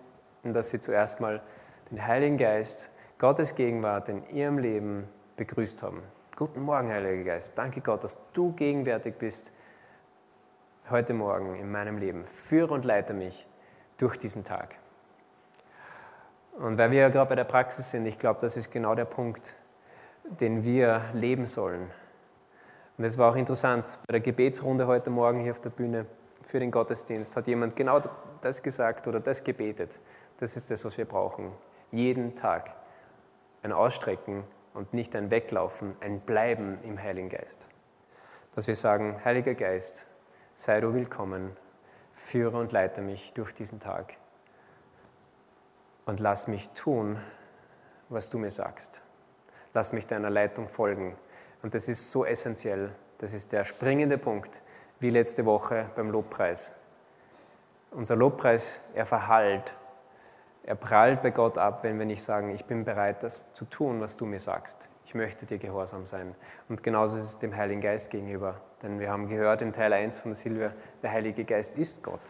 und 0.42 0.55
dass 0.55 0.71
sie 0.71 0.81
zuerst 0.81 1.21
mal 1.21 1.42
den 1.90 2.05
Heiligen 2.05 2.37
Geist, 2.37 2.90
Gottes 3.18 3.55
Gegenwart 3.55 4.09
in 4.09 4.29
ihrem 4.31 4.59
Leben 4.59 5.09
begrüßt 5.37 5.83
haben. 5.83 6.03
Guten 6.37 6.61
Morgen, 6.62 6.90
Heiliger 6.90 7.25
Geist. 7.25 7.53
Danke 7.57 7.81
Gott, 7.81 8.05
dass 8.05 8.18
du 8.33 8.53
gegenwärtig 8.53 9.16
bist 9.16 9.53
heute 10.90 11.14
Morgen 11.14 11.57
in 11.57 11.71
meinem 11.71 11.99
Leben. 11.99 12.25
Führe 12.27 12.75
und 12.75 12.85
leite 12.85 13.14
mich 13.14 13.47
durch 13.99 14.17
diesen 14.19 14.45
Tag. 14.45 14.77
Und 16.59 16.79
weil 16.79 16.91
wir 16.91 17.01
ja 17.01 17.09
gerade 17.09 17.29
bei 17.29 17.35
der 17.37 17.45
Praxis 17.45 17.91
sind, 17.91 18.07
ich 18.07 18.19
glaube, 18.19 18.41
das 18.41 18.57
ist 18.57 18.71
genau 18.71 18.95
der 18.95 19.05
Punkt, 19.05 19.55
den 20.25 20.65
wir 20.65 21.03
leben 21.13 21.47
sollen. 21.47 21.91
Und 22.97 23.05
es 23.05 23.17
war 23.17 23.31
auch 23.31 23.37
interessant, 23.37 23.85
bei 24.07 24.13
der 24.13 24.21
Gebetsrunde 24.21 24.87
heute 24.87 25.11
Morgen 25.11 25.41
hier 25.41 25.53
auf 25.53 25.61
der 25.61 25.71
Bühne 25.71 26.07
für 26.43 26.59
den 26.59 26.71
Gottesdienst 26.71 27.37
hat 27.37 27.47
jemand 27.47 27.77
genau 27.77 28.03
das 28.41 28.63
gesagt 28.63 29.07
oder 29.07 29.21
das 29.21 29.45
gebetet. 29.45 29.99
Das 30.39 30.57
ist 30.57 30.71
das, 30.71 30.85
was 30.85 30.97
wir 30.97 31.05
brauchen. 31.05 31.53
Jeden 31.93 32.35
Tag 32.35 32.75
ein 33.63 33.73
Ausstrecken 33.73 34.45
und 34.75 34.95
nicht 34.95 35.15
ein 35.15 35.31
Weglaufen, 35.31 35.95
ein 36.01 36.21
Bleiben 36.21 36.79
im 36.85 37.01
Heiligen 37.01 37.29
Geist. 37.29 37.67
Dass 38.55 38.67
wir 38.67 38.77
sagen, 38.77 39.21
Heiliger 39.25 39.55
Geist, 39.55 40.07
sei 40.55 40.81
du 40.81 40.95
willkommen, 40.95 41.57
führe 42.19 42.59
und 42.59 42.73
leite 42.73 43.01
mich 43.01 43.33
durch 43.35 43.55
diesen 43.55 43.81
Tag 43.81 44.17
und 46.09 46.21
lass 46.21 46.49
mich 46.49 46.71
tun, 46.71 47.19
was 48.09 48.31
du 48.31 48.39
mir 48.39 48.51
sagst. 48.51 49.03
Lass 49.75 49.93
mich 49.93 50.07
deiner 50.07 50.31
Leitung 50.31 50.69
folgen, 50.69 51.17
Und 51.63 51.75
das 51.75 51.89
ist 51.89 52.11
so 52.11 52.25
essentiell. 52.25 52.91
Das 53.19 53.35
ist 53.35 53.53
der 53.53 53.65
springende 53.65 54.17
Punkt, 54.17 54.63
wie 55.01 55.11
letzte 55.11 55.45
Woche 55.45 55.91
beim 55.97 56.11
Lobpreis. 56.11 56.73
Unser 57.91 58.17
Lobpreis, 58.17 58.81
er 58.95 59.07
verhallt, 59.07 59.75
er 60.63 60.77
prallt 60.77 61.23
bei 61.23 61.31
Gott 61.31 61.59
ab, 61.59 61.83
wenn 61.83 61.99
wir 61.99 62.07
nicht 62.07 62.23
sagen, 62.23 62.51
ich 62.51 62.65
bin 62.65 62.85
bereit, 62.85 63.23
das 63.23 63.53
zu 63.53 63.65
tun, 63.65 64.01
was 64.01 64.17
du 64.17 64.25
mir 64.25 64.41
sagst. 64.41 64.88
Ich 65.09 65.14
möchte 65.14 65.47
dir 65.47 65.57
gehorsam 65.57 66.05
sein. 66.05 66.35
Und 66.68 66.83
genauso 66.83 67.16
ist 67.16 67.25
es 67.25 67.38
dem 67.38 67.57
Heiligen 67.57 67.81
Geist 67.81 68.11
gegenüber. 68.11 68.61
Denn 68.83 69.01
wir 69.01 69.11
haben 69.11 69.27
gehört 69.27 69.62
im 69.62 69.73
Teil 69.73 69.94
1 69.94 70.18
von 70.18 70.33
der 70.33 70.37
Silvia, 70.37 70.75
der 71.03 71.11
Heilige 71.11 71.47
Geist 71.47 71.79
ist 71.79 72.03
Gott. 72.03 72.21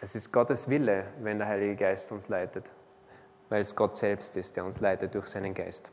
Es 0.00 0.14
ist 0.14 0.32
Gottes 0.32 0.70
Wille, 0.70 1.04
wenn 1.20 1.36
der 1.36 1.48
Heilige 1.48 1.76
Geist 1.76 2.12
uns 2.12 2.30
leitet, 2.30 2.72
weil 3.50 3.60
es 3.60 3.76
Gott 3.76 3.94
selbst 3.94 4.38
ist, 4.38 4.56
der 4.56 4.64
uns 4.64 4.80
leitet 4.80 5.14
durch 5.14 5.26
seinen 5.26 5.52
Geist. 5.52 5.92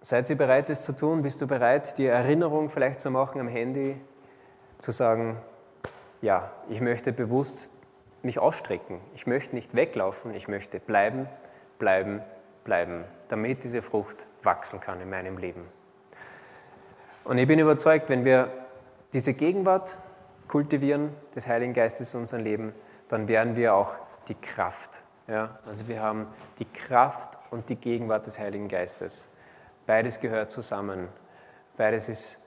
Seid 0.00 0.28
ihr 0.30 0.36
bereit, 0.36 0.68
das 0.70 0.82
zu 0.82 0.92
tun? 0.92 1.22
Bist 1.22 1.40
du 1.40 1.46
bereit, 1.46 1.98
die 1.98 2.06
Erinnerung 2.06 2.68
vielleicht 2.68 2.98
zu 2.98 3.12
machen 3.12 3.40
am 3.40 3.46
Handy, 3.46 4.00
zu 4.78 4.90
sagen, 4.90 5.38
ja, 6.20 6.50
ich 6.68 6.80
möchte 6.80 7.12
bewusst 7.12 7.70
mich 8.28 8.38
ausstrecken. 8.38 9.00
Ich 9.14 9.26
möchte 9.26 9.54
nicht 9.54 9.74
weglaufen, 9.74 10.34
ich 10.34 10.48
möchte 10.48 10.80
bleiben, 10.80 11.26
bleiben, 11.78 12.20
bleiben, 12.62 13.04
damit 13.28 13.64
diese 13.64 13.80
Frucht 13.80 14.26
wachsen 14.42 14.80
kann 14.80 15.00
in 15.00 15.08
meinem 15.08 15.38
Leben. 15.38 15.64
Und 17.24 17.38
ich 17.38 17.48
bin 17.48 17.58
überzeugt, 17.58 18.10
wenn 18.10 18.26
wir 18.26 18.52
diese 19.14 19.32
Gegenwart 19.32 19.96
kultivieren 20.46 21.14
des 21.34 21.46
Heiligen 21.46 21.72
Geistes 21.72 22.12
in 22.12 22.20
unserem 22.20 22.44
Leben, 22.44 22.74
dann 23.08 23.28
werden 23.28 23.56
wir 23.56 23.74
auch 23.74 23.96
die 24.28 24.34
Kraft. 24.34 25.00
Ja? 25.26 25.58
Also 25.64 25.88
wir 25.88 26.02
haben 26.02 26.26
die 26.58 26.66
Kraft 26.66 27.38
und 27.50 27.70
die 27.70 27.76
Gegenwart 27.76 28.26
des 28.26 28.38
Heiligen 28.38 28.68
Geistes. 28.68 29.30
Beides 29.86 30.20
gehört 30.20 30.50
zusammen. 30.50 31.08
Beides 31.78 32.10
ist 32.10 32.38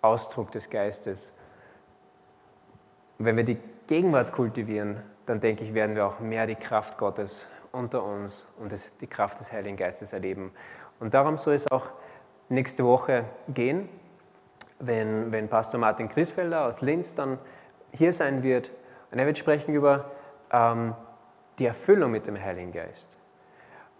Ausdruck 0.00 0.52
des 0.52 0.70
Geistes. 0.70 1.36
Und 3.18 3.24
wenn 3.24 3.36
wir 3.36 3.44
die 3.44 3.58
Gegenwart 3.88 4.30
kultivieren, 4.32 5.02
dann 5.26 5.40
denke 5.40 5.64
ich, 5.64 5.74
werden 5.74 5.96
wir 5.96 6.06
auch 6.06 6.20
mehr 6.20 6.46
die 6.46 6.54
Kraft 6.54 6.98
Gottes 6.98 7.46
unter 7.72 8.04
uns 8.04 8.46
und 8.58 8.72
die 9.00 9.06
Kraft 9.06 9.40
des 9.40 9.52
Heiligen 9.52 9.76
Geistes 9.76 10.12
erleben. 10.12 10.52
Und 11.00 11.14
darum 11.14 11.38
soll 11.38 11.54
es 11.54 11.70
auch 11.70 11.88
nächste 12.48 12.84
Woche 12.84 13.24
gehen 13.48 13.88
wenn, 14.78 15.32
wenn 15.32 15.48
Pastor 15.48 15.80
Martin 15.80 16.08
Grisfelder 16.08 16.66
aus 16.66 16.80
Linz 16.80 17.14
dann 17.14 17.38
hier 17.92 18.12
sein 18.12 18.42
wird 18.42 18.70
und 19.10 19.18
er 19.18 19.26
wird 19.26 19.38
sprechen 19.38 19.74
über 19.74 20.10
ähm, 20.50 20.94
die 21.58 21.66
Erfüllung 21.66 22.10
mit 22.10 22.26
dem 22.26 22.40
Heiligen 22.40 22.72
Geist, 22.72 23.18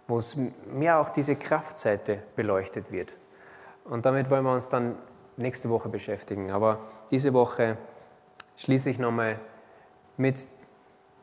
wo 0.07 0.17
es 0.17 0.37
mehr 0.71 0.99
auch 0.99 1.09
diese 1.09 1.35
Kraftseite 1.35 2.19
beleuchtet 2.35 2.91
wird. 2.91 3.13
Und 3.85 4.05
damit 4.05 4.29
wollen 4.29 4.43
wir 4.43 4.53
uns 4.53 4.69
dann 4.69 4.95
nächste 5.37 5.69
Woche 5.69 5.89
beschäftigen. 5.89 6.51
Aber 6.51 6.79
diese 7.11 7.33
Woche 7.33 7.77
schließe 8.57 8.89
ich 8.89 8.99
nochmal 8.99 9.39
mit 10.17 10.47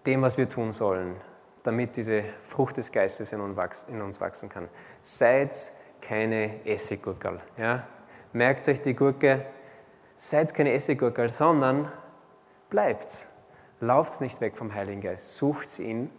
dem, 0.06 0.22
was 0.22 0.38
wir 0.38 0.48
tun 0.48 0.72
sollen, 0.72 1.16
damit 1.62 1.96
diese 1.96 2.24
Frucht 2.42 2.76
des 2.76 2.92
Geistes 2.92 3.32
in 3.32 3.40
uns 3.40 4.20
wachsen 4.20 4.48
kann. 4.48 4.68
Seid 5.00 5.56
keine 6.00 6.66
Essiggurkel. 6.66 7.40
Ja? 7.56 7.86
merkt 8.32 8.68
euch 8.68 8.80
die 8.80 8.94
Gurke, 8.94 9.44
seid 10.16 10.54
keine 10.54 10.72
Essiggurke, 10.72 11.28
sondern 11.28 11.90
bleibt. 12.70 13.28
Lauft 13.80 14.20
nicht 14.20 14.40
weg 14.40 14.56
vom 14.56 14.72
Heiligen 14.74 15.00
Geist, 15.00 15.36
sucht 15.36 15.78
ihn, 15.78 16.10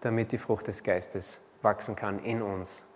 damit 0.00 0.32
die 0.32 0.38
Frucht 0.38 0.68
des 0.68 0.82
Geistes 0.82 1.42
wachsen 1.62 1.96
kann 1.96 2.20
in 2.20 2.42
uns. 2.42 2.86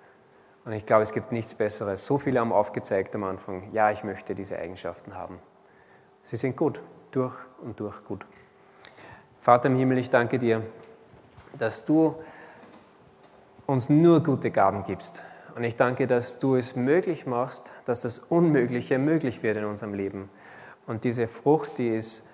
Und 0.64 0.72
ich 0.72 0.86
glaube, 0.86 1.02
es 1.02 1.12
gibt 1.12 1.32
nichts 1.32 1.54
Besseres. 1.54 2.06
So 2.06 2.18
viele 2.18 2.40
haben 2.40 2.52
aufgezeigt 2.52 3.14
am 3.14 3.24
Anfang, 3.24 3.72
ja, 3.72 3.90
ich 3.90 4.02
möchte 4.02 4.34
diese 4.34 4.58
Eigenschaften 4.58 5.14
haben. 5.14 5.38
Sie 6.22 6.36
sind 6.36 6.56
gut, 6.56 6.80
durch 7.12 7.36
und 7.62 7.78
durch 7.78 8.04
gut. 8.04 8.26
Vater 9.46 9.68
im 9.68 9.76
Himmel, 9.76 9.98
ich 9.98 10.10
danke 10.10 10.40
dir, 10.40 10.60
dass 11.56 11.84
du 11.84 12.16
uns 13.66 13.88
nur 13.88 14.20
gute 14.20 14.50
Gaben 14.50 14.82
gibst. 14.82 15.22
Und 15.54 15.62
ich 15.62 15.76
danke, 15.76 16.08
dass 16.08 16.40
du 16.40 16.56
es 16.56 16.74
möglich 16.74 17.26
machst, 17.26 17.70
dass 17.84 18.00
das 18.00 18.18
Unmögliche 18.18 18.98
möglich 18.98 19.44
wird 19.44 19.56
in 19.56 19.64
unserem 19.64 19.94
Leben. 19.94 20.30
Und 20.88 21.04
diese 21.04 21.28
Frucht, 21.28 21.78
die 21.78 21.90
ist 21.90 22.28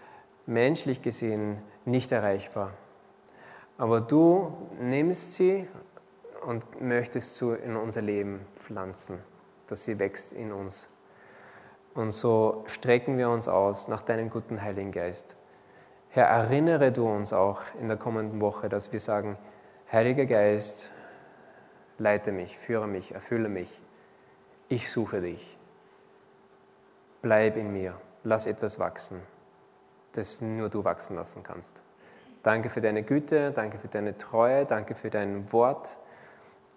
menschlich 0.46 1.02
gesehen 1.02 1.58
nicht 1.84 2.12
erreichbar. 2.12 2.72
Aber 3.76 4.00
du 4.00 4.56
nimmst 4.80 5.34
sie 5.34 5.68
und 6.46 6.80
möchtest 6.80 7.36
sie 7.36 7.54
in 7.56 7.76
unser 7.76 8.00
Leben 8.00 8.40
pflanzen, 8.56 9.18
dass 9.66 9.84
sie 9.84 9.98
wächst 9.98 10.32
in 10.32 10.50
uns. 10.50 10.88
Und 11.92 12.10
so 12.10 12.64
strecken 12.68 13.18
wir 13.18 13.28
uns 13.28 13.48
aus 13.48 13.88
nach 13.88 14.00
deinem 14.00 14.30
guten 14.30 14.62
Heiligen 14.62 14.92
Geist. 14.92 15.36
Herr, 16.14 16.26
erinnere 16.26 16.92
du 16.92 17.08
uns 17.08 17.32
auch 17.32 17.62
in 17.80 17.88
der 17.88 17.96
kommenden 17.96 18.42
Woche, 18.42 18.68
dass 18.68 18.92
wir 18.92 19.00
sagen, 19.00 19.38
Heiliger 19.90 20.26
Geist, 20.26 20.90
leite 21.96 22.32
mich, 22.32 22.58
führe 22.58 22.86
mich, 22.86 23.14
erfülle 23.14 23.48
mich. 23.48 23.80
Ich 24.68 24.90
suche 24.90 25.22
dich. 25.22 25.56
Bleib 27.22 27.56
in 27.56 27.72
mir, 27.72 27.94
lass 28.24 28.46
etwas 28.46 28.78
wachsen, 28.78 29.22
das 30.12 30.42
nur 30.42 30.68
du 30.68 30.84
wachsen 30.84 31.16
lassen 31.16 31.42
kannst. 31.42 31.82
Danke 32.42 32.68
für 32.68 32.82
deine 32.82 33.04
Güte, 33.04 33.50
danke 33.50 33.78
für 33.78 33.88
deine 33.88 34.18
Treue, 34.18 34.66
danke 34.66 34.94
für 34.94 35.08
dein 35.08 35.50
Wort 35.50 35.96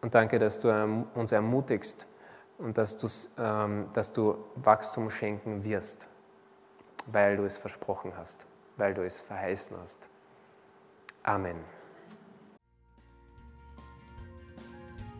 und 0.02 0.16
danke, 0.16 0.40
dass 0.40 0.62
du 0.62 0.70
uns 1.14 1.34
ermutigst 1.34 2.08
und 2.58 2.78
dass, 2.78 3.34
ähm, 3.38 3.90
dass 3.92 4.14
du 4.14 4.38
Wachstum 4.56 5.10
schenken 5.10 5.66
wirst, 5.66 6.08
weil 7.08 7.36
du 7.36 7.44
es 7.44 7.58
versprochen 7.58 8.14
hast, 8.16 8.46
weil 8.78 8.94
du 8.94 9.04
es 9.04 9.20
verheißen 9.22 9.78
hast. 9.78 10.08
Amen. 11.24 11.58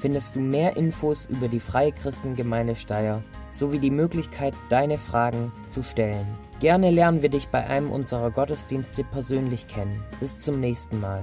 findest 0.00 0.36
du 0.36 0.40
mehr 0.40 0.76
Infos 0.76 1.26
über 1.26 1.48
die 1.48 1.60
Freie 1.60 1.92
Christengemeinde 1.92 2.76
Steyr 2.76 3.22
sowie 3.52 3.78
die 3.78 3.90
Möglichkeit, 3.90 4.54
deine 4.68 4.96
Fragen 4.96 5.52
zu 5.68 5.82
stellen. 5.82 6.26
Gerne 6.60 6.90
lernen 6.90 7.22
wir 7.22 7.30
dich 7.30 7.48
bei 7.48 7.66
einem 7.66 7.90
unserer 7.90 8.30
Gottesdienste 8.30 9.04
persönlich 9.04 9.66
kennen. 9.66 10.02
Bis 10.20 10.40
zum 10.40 10.60
nächsten 10.60 11.00
Mal. 11.00 11.22